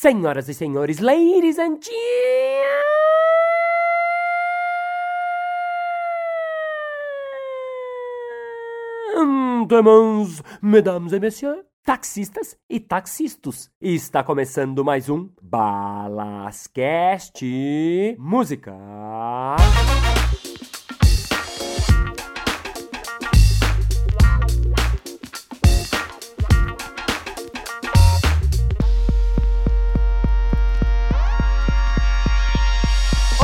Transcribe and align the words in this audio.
Senhoras 0.00 0.48
e 0.48 0.54
senhores, 0.54 1.00
ladies 1.00 1.58
and 1.58 1.80
gentlemen, 9.18 10.24
mesdames 10.62 11.12
et 11.12 11.18
messieurs, 11.18 11.64
taxistas 11.84 12.56
e 12.70 12.78
taxistas. 12.78 13.72
Está 13.80 14.22
começando 14.22 14.84
mais 14.84 15.08
um 15.08 15.30
Balascast 15.42 17.44
Música. 18.20 18.76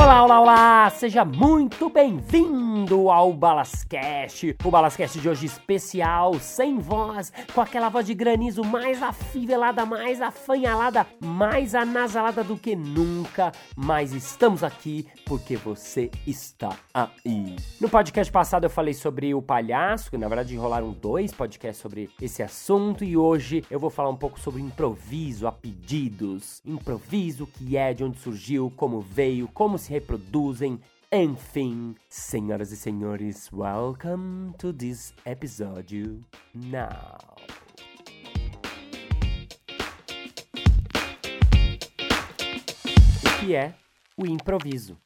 Olá, 0.05 0.23
olá, 0.23 0.39
olá! 0.39 0.89
Seja 0.91 1.25
muito 1.25 1.89
bem-vindo 1.89 3.09
ao 3.09 3.33
Balascast, 3.33 4.55
o 4.63 4.69
Balascast 4.69 5.19
de 5.19 5.27
hoje 5.27 5.47
especial, 5.47 6.35
sem 6.35 6.77
voz, 6.77 7.33
com 7.55 7.59
aquela 7.59 7.89
voz 7.89 8.05
de 8.05 8.13
granizo 8.13 8.63
mais 8.63 9.01
afivelada, 9.01 9.83
mais 9.83 10.21
afanhalada, 10.21 11.07
mais 11.19 11.73
anasalada 11.73 12.43
do 12.43 12.55
que 12.55 12.75
nunca, 12.75 13.51
mas 13.75 14.13
estamos 14.13 14.63
aqui 14.63 15.07
porque 15.25 15.55
você 15.55 16.11
está 16.27 16.77
aí. 16.93 17.55
No 17.81 17.89
podcast 17.89 18.31
passado 18.31 18.65
eu 18.65 18.69
falei 18.69 18.93
sobre 18.93 19.33
o 19.33 19.41
palhaço, 19.41 20.11
que 20.11 20.19
na 20.19 20.27
verdade 20.27 20.55
rolaram 20.55 20.91
dois 20.91 21.33
podcasts 21.33 21.81
sobre 21.81 22.11
esse 22.21 22.43
assunto, 22.43 23.03
e 23.03 23.17
hoje 23.17 23.65
eu 23.71 23.79
vou 23.79 23.89
falar 23.89 24.11
um 24.11 24.15
pouco 24.15 24.39
sobre 24.39 24.61
improviso 24.61 25.47
a 25.47 25.51
pedidos. 25.51 26.61
Improviso, 26.63 27.47
que 27.47 27.75
é, 27.75 27.91
de 27.91 28.03
onde 28.03 28.19
surgiu, 28.19 28.71
como 28.77 29.01
veio, 29.01 29.47
como 29.47 29.79
se 29.79 29.94
reproduzem. 29.95 30.79
Enfim, 31.09 31.95
senhoras 32.09 32.71
e 32.73 32.75
senhores, 32.75 33.49
welcome 33.53 34.53
to 34.57 34.73
this 34.73 35.13
episode 35.25 36.21
now. 36.53 37.17
O 43.23 43.39
que 43.39 43.55
é 43.55 43.73
o 44.17 44.25
improviso? 44.25 44.97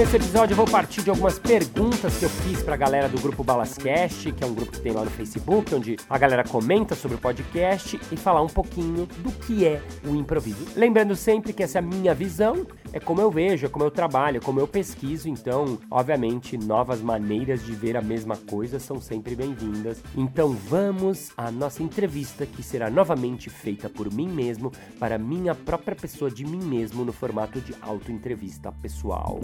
Nesse 0.00 0.16
episódio 0.16 0.54
eu 0.54 0.56
vou 0.56 0.64
partir 0.64 1.02
de 1.02 1.10
algumas 1.10 1.38
perguntas 1.38 2.16
que 2.16 2.24
eu 2.24 2.30
fiz 2.30 2.62
pra 2.62 2.74
galera 2.74 3.06
do 3.06 3.20
grupo 3.20 3.44
Balascast, 3.44 4.32
que 4.32 4.42
é 4.42 4.46
um 4.46 4.54
grupo 4.54 4.72
que 4.72 4.80
tem 4.80 4.92
lá 4.92 5.04
no 5.04 5.10
Facebook, 5.10 5.74
onde 5.74 5.98
a 6.08 6.16
galera 6.16 6.42
comenta 6.42 6.94
sobre 6.94 7.18
o 7.18 7.20
podcast 7.20 8.00
e 8.10 8.16
falar 8.16 8.40
um 8.40 8.48
pouquinho 8.48 9.04
do 9.18 9.30
que 9.30 9.66
é 9.66 9.82
o 10.02 10.16
improviso. 10.16 10.68
Lembrando 10.74 11.14
sempre 11.14 11.52
que 11.52 11.62
essa 11.62 11.76
é 11.76 11.80
a 11.80 11.82
minha 11.82 12.14
visão, 12.14 12.66
é 12.94 12.98
como 12.98 13.20
eu 13.20 13.30
vejo, 13.30 13.66
é 13.66 13.68
como 13.68 13.84
eu 13.84 13.90
trabalho, 13.90 14.38
é 14.38 14.40
como 14.40 14.58
eu 14.58 14.66
pesquiso, 14.66 15.28
então, 15.28 15.78
obviamente, 15.90 16.56
novas 16.56 17.02
maneiras 17.02 17.62
de 17.62 17.72
ver 17.72 17.94
a 17.94 18.00
mesma 18.00 18.38
coisa 18.38 18.80
são 18.80 19.02
sempre 19.02 19.36
bem-vindas. 19.36 20.02
Então 20.16 20.50
vamos 20.50 21.30
à 21.36 21.50
nossa 21.50 21.82
entrevista 21.82 22.46
que 22.46 22.62
será 22.62 22.88
novamente 22.88 23.50
feita 23.50 23.90
por 23.90 24.10
mim 24.10 24.28
mesmo 24.28 24.72
para 24.98 25.18
minha 25.18 25.54
própria 25.54 25.94
pessoa 25.94 26.30
de 26.30 26.46
mim 26.46 26.64
mesmo 26.64 27.04
no 27.04 27.12
formato 27.12 27.60
de 27.60 27.74
autoentrevista 27.82 28.72
pessoal. 28.72 29.38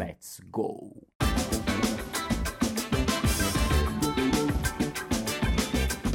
Let's 0.00 0.40
go! 0.50 1.06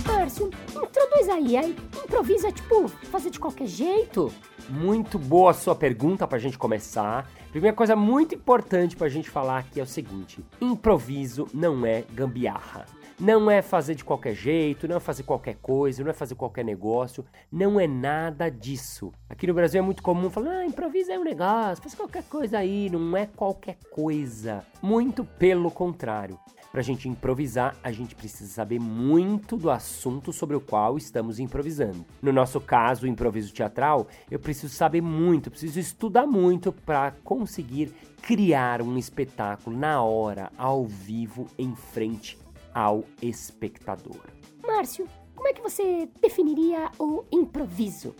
Márcio, 0.07 0.49
introduz 0.69 1.29
aí, 1.29 1.55
aí. 1.55 1.75
Improvisa, 2.03 2.51
tipo, 2.51 2.87
fazer 2.87 3.29
de 3.29 3.39
qualquer 3.39 3.67
jeito. 3.67 4.33
Muito 4.67 5.19
boa 5.19 5.51
a 5.51 5.53
sua 5.53 5.75
pergunta 5.75 6.27
pra 6.27 6.39
gente 6.39 6.57
começar. 6.57 7.29
Primeira 7.51 7.77
coisa 7.77 7.95
muito 7.95 8.33
importante 8.33 8.95
pra 8.95 9.07
gente 9.07 9.29
falar 9.29 9.59
aqui 9.59 9.79
é 9.79 9.83
o 9.83 9.87
seguinte: 9.87 10.43
improviso 10.59 11.47
não 11.53 11.85
é 11.85 12.03
gambiarra. 12.11 12.87
Não 13.17 13.49
é 13.49 13.61
fazer 13.61 13.95
de 13.95 14.03
qualquer 14.03 14.35
jeito, 14.35 14.89
não 14.89 14.97
é 14.97 14.99
fazer 14.99 15.23
qualquer 15.23 15.55
coisa, 15.61 16.03
não 16.03 16.11
é 16.11 16.13
fazer 16.13 16.35
qualquer 16.35 16.65
negócio, 16.65 17.23
não 17.49 17.79
é 17.79 17.87
nada 17.87 18.49
disso. 18.49 19.13
Aqui 19.29 19.47
no 19.47 19.53
Brasil 19.53 19.79
é 19.79 19.81
muito 19.81 20.03
comum 20.03 20.29
falar, 20.29 20.57
ah, 20.57 20.65
improvisa 20.65 21.13
é 21.13 21.19
um 21.19 21.23
negócio, 21.23 21.81
faz 21.81 21.95
qualquer 21.95 22.23
coisa 22.23 22.57
aí, 22.57 22.89
não 22.89 23.15
é 23.15 23.25
qualquer 23.25 23.77
coisa. 23.89 24.65
Muito 24.81 25.23
pelo 25.23 25.71
contrário. 25.71 26.37
Para 26.73 26.81
a 26.81 26.83
gente 26.83 27.07
improvisar, 27.07 27.77
a 27.81 27.89
gente 27.89 28.13
precisa 28.13 28.51
saber 28.51 28.81
muito 28.81 29.55
do 29.55 29.71
assunto 29.71 30.33
sobre 30.33 30.57
o 30.57 30.59
qual 30.59 30.97
estamos 30.97 31.39
improvisando. 31.39 32.05
No 32.21 32.33
nosso 32.33 32.59
caso, 32.59 33.05
o 33.05 33.07
improviso 33.07 33.53
teatral, 33.53 34.07
eu 34.29 34.37
preciso 34.37 34.75
saber 34.75 34.99
muito, 34.99 35.49
preciso 35.49 35.79
estudar 35.79 36.27
muito 36.27 36.73
para 36.73 37.11
conseguir 37.23 37.93
criar 38.21 38.81
um 38.81 38.97
espetáculo 38.97 39.77
na 39.77 40.01
hora, 40.01 40.51
ao 40.57 40.83
vivo, 40.83 41.47
em 41.57 41.73
frente 41.73 42.43
ao 42.75 43.05
espectador. 43.21 44.21
Márcio, 44.61 45.07
como 45.33 45.47
é 45.47 45.53
que 45.53 45.61
você 45.61 46.09
definiria 46.21 46.91
o 46.99 47.23
improviso? 47.31 48.13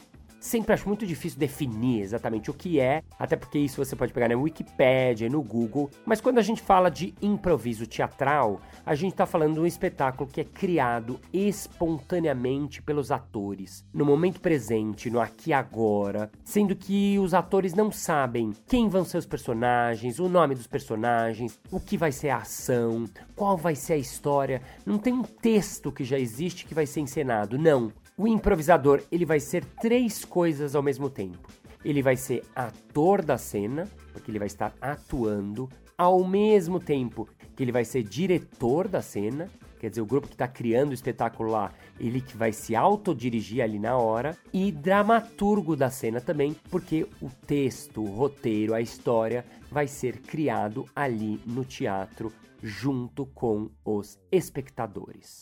Sempre 0.46 0.74
acho 0.74 0.88
muito 0.88 1.08
difícil 1.08 1.40
definir 1.40 2.02
exatamente 2.02 2.52
o 2.52 2.54
que 2.54 2.80
é, 2.80 3.02
até 3.18 3.36
porque 3.36 3.58
isso 3.58 3.84
você 3.84 3.96
pode 3.96 4.14
pegar 4.14 4.30
na 4.30 4.38
Wikipedia, 4.38 5.28
no 5.28 5.42
Google. 5.42 5.90
Mas 6.06 6.22
quando 6.22 6.38
a 6.38 6.44
gente 6.44 6.62
fala 6.62 6.92
de 6.92 7.16
improviso 7.20 7.88
teatral, 7.88 8.62
a 8.86 8.94
gente 8.94 9.14
está 9.14 9.26
falando 9.26 9.56
de 9.56 9.60
um 9.62 9.66
espetáculo 9.66 10.30
que 10.30 10.42
é 10.42 10.44
criado 10.44 11.20
espontaneamente 11.34 12.80
pelos 12.80 13.10
atores, 13.10 13.84
no 13.92 14.06
momento 14.06 14.40
presente, 14.40 15.10
no 15.10 15.20
aqui 15.20 15.50
e 15.50 15.54
agora, 15.54 16.30
sendo 16.44 16.76
que 16.76 17.18
os 17.18 17.34
atores 17.34 17.74
não 17.74 17.92
sabem 17.92 18.54
quem 18.68 18.88
vão 18.88 19.04
ser 19.04 19.18
os 19.18 19.26
personagens, 19.26 20.20
o 20.20 20.30
nome 20.30 20.54
dos 20.54 20.68
personagens, 20.68 21.60
o 21.72 21.80
que 21.80 21.98
vai 21.98 22.12
ser 22.12 22.30
a 22.30 22.38
ação, 22.38 23.06
qual 23.36 23.58
vai 23.58 23.74
ser 23.74 23.94
a 23.94 23.98
história. 23.98 24.62
Não 24.86 25.00
tem 25.00 25.12
um 25.12 25.24
texto 25.24 25.92
que 25.92 26.04
já 26.04 26.20
existe 26.20 26.68
que 26.68 26.76
vai 26.76 26.86
ser 26.86 27.00
encenado, 27.00 27.58
não. 27.58 27.92
O 28.18 28.30
improvisador, 28.30 29.04
ele 29.12 29.26
vai 29.26 29.42
ser 29.42 29.66
três 29.66 30.24
coisas 30.24 30.74
ao 30.74 30.82
mesmo 30.82 31.10
tempo. 31.10 31.50
Ele 31.84 32.02
vai 32.02 32.16
ser 32.16 32.44
ator 32.56 33.22
da 33.22 33.38
cena, 33.38 33.90
porque 34.14 34.32
ele 34.32 34.40
vai 34.40 34.48
estar 34.48 34.74
atuando, 34.80 35.70
ao 35.98 36.26
mesmo 36.26 36.80
tempo 36.80 37.28
que 37.56 37.62
ele 37.62 37.74
vai 37.74 37.84
ser 37.84 38.04
diretor 38.04 38.88
da 38.88 39.02
cena, 39.02 39.50
quer 39.80 39.90
dizer, 39.90 40.02
o 40.02 40.06
grupo 40.06 40.28
que 40.28 40.34
está 40.34 40.48
criando 40.48 40.92
o 40.92 40.94
espetáculo 40.94 41.52
lá, 41.52 41.74
ele 42.00 42.22
que 42.22 42.38
vai 42.38 42.54
se 42.54 42.74
autodirigir 42.74 43.62
ali 43.62 43.80
na 43.80 43.98
hora, 43.98 44.38
e 44.54 44.72
dramaturgo 44.72 45.76
da 45.76 45.90
cena 45.90 46.22
também, 46.22 46.56
porque 46.70 47.06
o 47.22 47.30
texto, 47.46 48.02
o 48.02 48.16
roteiro, 48.16 48.74
a 48.74 48.80
história 48.80 49.46
vai 49.70 49.88
ser 49.88 50.20
criado 50.22 50.86
ali 50.96 51.42
no 51.46 51.66
teatro 51.66 52.32
junto 52.64 53.26
com 53.26 53.70
os 53.84 54.18
espectadores. 54.32 55.40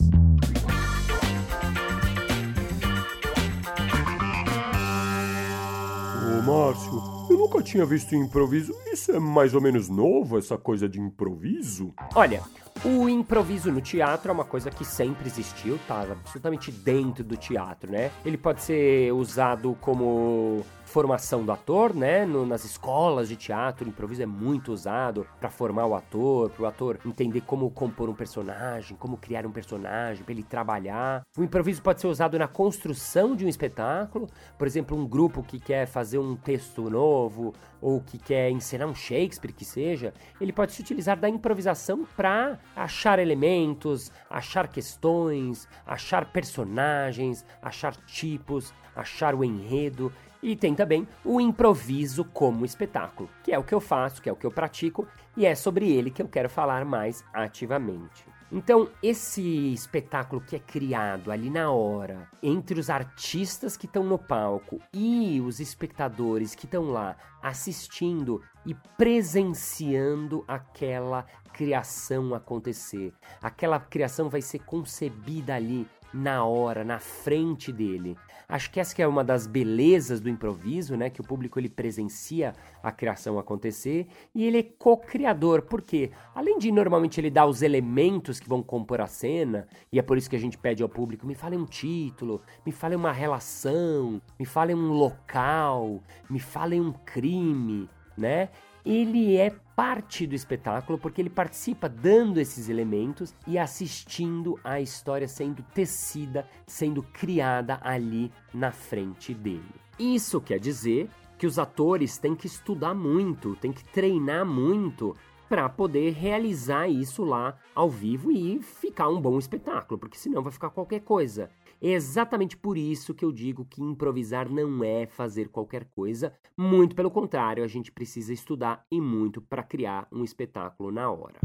Márcio, 6.44 6.92
eu 7.30 7.38
nunca 7.38 7.62
tinha 7.62 7.86
visto 7.86 8.14
improviso. 8.14 8.74
Isso 8.92 9.12
é 9.12 9.18
mais 9.18 9.54
ou 9.54 9.62
menos 9.62 9.88
novo, 9.88 10.36
essa 10.36 10.58
coisa 10.58 10.86
de 10.86 11.00
improviso? 11.00 11.94
Olha, 12.14 12.42
o 12.84 13.08
improviso 13.08 13.72
no 13.72 13.80
teatro 13.80 14.30
é 14.30 14.34
uma 14.34 14.44
coisa 14.44 14.70
que 14.70 14.84
sempre 14.84 15.26
existiu, 15.26 15.78
tá 15.88 16.02
absolutamente 16.02 16.70
dentro 16.70 17.24
do 17.24 17.34
teatro, 17.34 17.90
né? 17.90 18.10
Ele 18.26 18.36
pode 18.36 18.60
ser 18.60 19.10
usado 19.14 19.74
como 19.80 20.62
formação 20.84 21.44
do 21.44 21.52
ator, 21.52 21.94
né? 21.94 22.24
No, 22.24 22.46
nas 22.46 22.64
escolas 22.64 23.28
de 23.28 23.36
teatro, 23.36 23.86
o 23.86 23.88
improviso 23.88 24.22
é 24.22 24.26
muito 24.26 24.72
usado 24.72 25.26
para 25.40 25.50
formar 25.50 25.86
o 25.86 25.94
ator, 25.94 26.50
para 26.50 26.62
o 26.62 26.66
ator 26.66 26.98
entender 27.04 27.40
como 27.42 27.70
compor 27.70 28.08
um 28.08 28.14
personagem, 28.14 28.96
como 28.96 29.16
criar 29.16 29.46
um 29.46 29.50
personagem, 29.50 30.22
para 30.22 30.32
ele 30.32 30.42
trabalhar. 30.42 31.22
O 31.36 31.42
improviso 31.42 31.82
pode 31.82 32.00
ser 32.00 32.06
usado 32.06 32.38
na 32.38 32.46
construção 32.46 33.34
de 33.34 33.44
um 33.44 33.48
espetáculo, 33.48 34.28
por 34.58 34.66
exemplo, 34.66 34.96
um 34.96 35.06
grupo 35.06 35.42
que 35.42 35.58
quer 35.58 35.86
fazer 35.86 36.18
um 36.18 36.36
texto 36.36 36.88
novo 36.90 37.52
ou 37.80 38.00
que 38.00 38.18
quer 38.18 38.50
encenar 38.50 38.88
um 38.88 38.94
Shakespeare 38.94 39.52
que 39.52 39.64
seja, 39.64 40.14
ele 40.40 40.52
pode 40.52 40.72
se 40.72 40.80
utilizar 40.80 41.18
da 41.18 41.28
improvisação 41.28 42.06
para 42.16 42.58
achar 42.74 43.18
elementos, 43.18 44.10
achar 44.30 44.68
questões, 44.68 45.68
achar 45.86 46.26
personagens, 46.32 47.44
achar 47.60 47.94
tipos, 47.96 48.72
achar 48.96 49.34
o 49.34 49.44
enredo 49.44 50.12
E 50.44 50.54
tem 50.54 50.74
também 50.74 51.08
o 51.24 51.40
improviso 51.40 52.22
como 52.22 52.66
espetáculo, 52.66 53.30
que 53.42 53.50
é 53.50 53.58
o 53.58 53.64
que 53.64 53.74
eu 53.74 53.80
faço, 53.80 54.20
que 54.20 54.28
é 54.28 54.32
o 54.32 54.36
que 54.36 54.44
eu 54.44 54.50
pratico, 54.50 55.08
e 55.34 55.46
é 55.46 55.54
sobre 55.54 55.90
ele 55.90 56.10
que 56.10 56.20
eu 56.20 56.28
quero 56.28 56.50
falar 56.50 56.84
mais 56.84 57.24
ativamente. 57.32 58.26
Então, 58.52 58.90
esse 59.02 59.72
espetáculo 59.72 60.42
que 60.42 60.54
é 60.54 60.58
criado 60.58 61.32
ali 61.32 61.48
na 61.48 61.70
hora, 61.70 62.28
entre 62.42 62.78
os 62.78 62.90
artistas 62.90 63.74
que 63.74 63.86
estão 63.86 64.04
no 64.04 64.18
palco 64.18 64.78
e 64.92 65.40
os 65.40 65.60
espectadores 65.60 66.54
que 66.54 66.66
estão 66.66 66.90
lá 66.90 67.16
assistindo 67.42 68.42
e 68.66 68.74
presenciando 68.98 70.44
aquela 70.46 71.24
criação 71.54 72.34
acontecer. 72.34 73.14
Aquela 73.40 73.80
criação 73.80 74.28
vai 74.28 74.42
ser 74.42 74.58
concebida 74.58 75.54
ali 75.54 75.88
na 76.12 76.44
hora, 76.44 76.84
na 76.84 77.00
frente 77.00 77.72
dele. 77.72 78.16
Acho 78.48 78.70
que 78.70 78.78
essa 78.78 78.94
que 78.94 79.02
é 79.02 79.06
uma 79.06 79.24
das 79.24 79.46
belezas 79.46 80.20
do 80.20 80.28
improviso, 80.28 80.96
né? 80.96 81.10
Que 81.10 81.20
o 81.20 81.24
público 81.24 81.58
ele 81.58 81.68
presencia 81.68 82.54
a 82.82 82.92
criação 82.92 83.38
acontecer 83.38 84.06
e 84.34 84.44
ele 84.44 84.58
é 84.58 84.62
co-criador, 84.62 85.62
porque 85.62 86.10
além 86.34 86.58
de 86.58 86.70
normalmente 86.70 87.20
ele 87.20 87.30
dar 87.30 87.46
os 87.46 87.62
elementos 87.62 88.38
que 88.38 88.48
vão 88.48 88.62
compor 88.62 89.00
a 89.00 89.06
cena, 89.06 89.66
e 89.90 89.98
é 89.98 90.02
por 90.02 90.18
isso 90.18 90.28
que 90.28 90.36
a 90.36 90.40
gente 90.40 90.58
pede 90.58 90.82
ao 90.82 90.88
público, 90.88 91.26
me 91.26 91.34
fale 91.34 91.56
um 91.56 91.64
título, 91.64 92.42
me 92.64 92.72
fale 92.72 92.94
uma 92.94 93.12
relação, 93.12 94.20
me 94.38 94.44
fale 94.44 94.74
um 94.74 94.92
local, 94.92 96.02
me 96.28 96.38
fale 96.38 96.80
um 96.80 96.92
crime, 96.92 97.88
né? 98.16 98.50
Ele 98.84 99.36
é 99.36 99.50
parte 99.74 100.26
do 100.26 100.34
espetáculo 100.34 100.98
porque 100.98 101.20
ele 101.20 101.30
participa 101.30 101.88
dando 101.88 102.38
esses 102.38 102.68
elementos 102.68 103.34
e 103.46 103.58
assistindo 103.58 104.58
a 104.62 104.80
história 104.80 105.26
sendo 105.26 105.62
tecida, 105.74 106.46
sendo 106.66 107.02
criada 107.02 107.80
ali 107.82 108.30
na 108.52 108.70
frente 108.70 109.32
dele. 109.32 109.64
Isso 109.98 110.40
quer 110.40 110.58
dizer 110.58 111.08
que 111.38 111.46
os 111.46 111.58
atores 111.58 112.18
têm 112.18 112.34
que 112.34 112.46
estudar 112.46 112.94
muito, 112.94 113.56
têm 113.56 113.72
que 113.72 113.84
treinar 113.84 114.44
muito 114.44 115.16
para 115.48 115.68
poder 115.68 116.12
realizar 116.12 116.88
isso 116.88 117.22
lá 117.24 117.56
ao 117.74 117.90
vivo 117.90 118.30
e 118.32 118.62
ficar 118.62 119.08
um 119.08 119.20
bom 119.20 119.38
espetáculo, 119.38 119.98
porque 119.98 120.18
senão 120.18 120.42
vai 120.42 120.52
ficar 120.52 120.70
qualquer 120.70 121.00
coisa. 121.00 121.50
É 121.84 121.88
exatamente 121.88 122.56
por 122.56 122.78
isso 122.78 123.12
que 123.12 123.22
eu 123.22 123.30
digo 123.30 123.66
que 123.66 123.82
improvisar 123.82 124.48
não 124.48 124.82
é 124.82 125.04
fazer 125.04 125.50
qualquer 125.50 125.84
coisa, 125.84 126.32
muito 126.56 126.96
pelo 126.96 127.10
contrário, 127.10 127.62
a 127.62 127.66
gente 127.66 127.92
precisa 127.92 128.32
estudar 128.32 128.86
e 128.90 128.98
muito 128.98 129.38
para 129.42 129.62
criar 129.62 130.08
um 130.10 130.24
espetáculo 130.24 130.90
na 130.90 131.10
hora. 131.10 131.40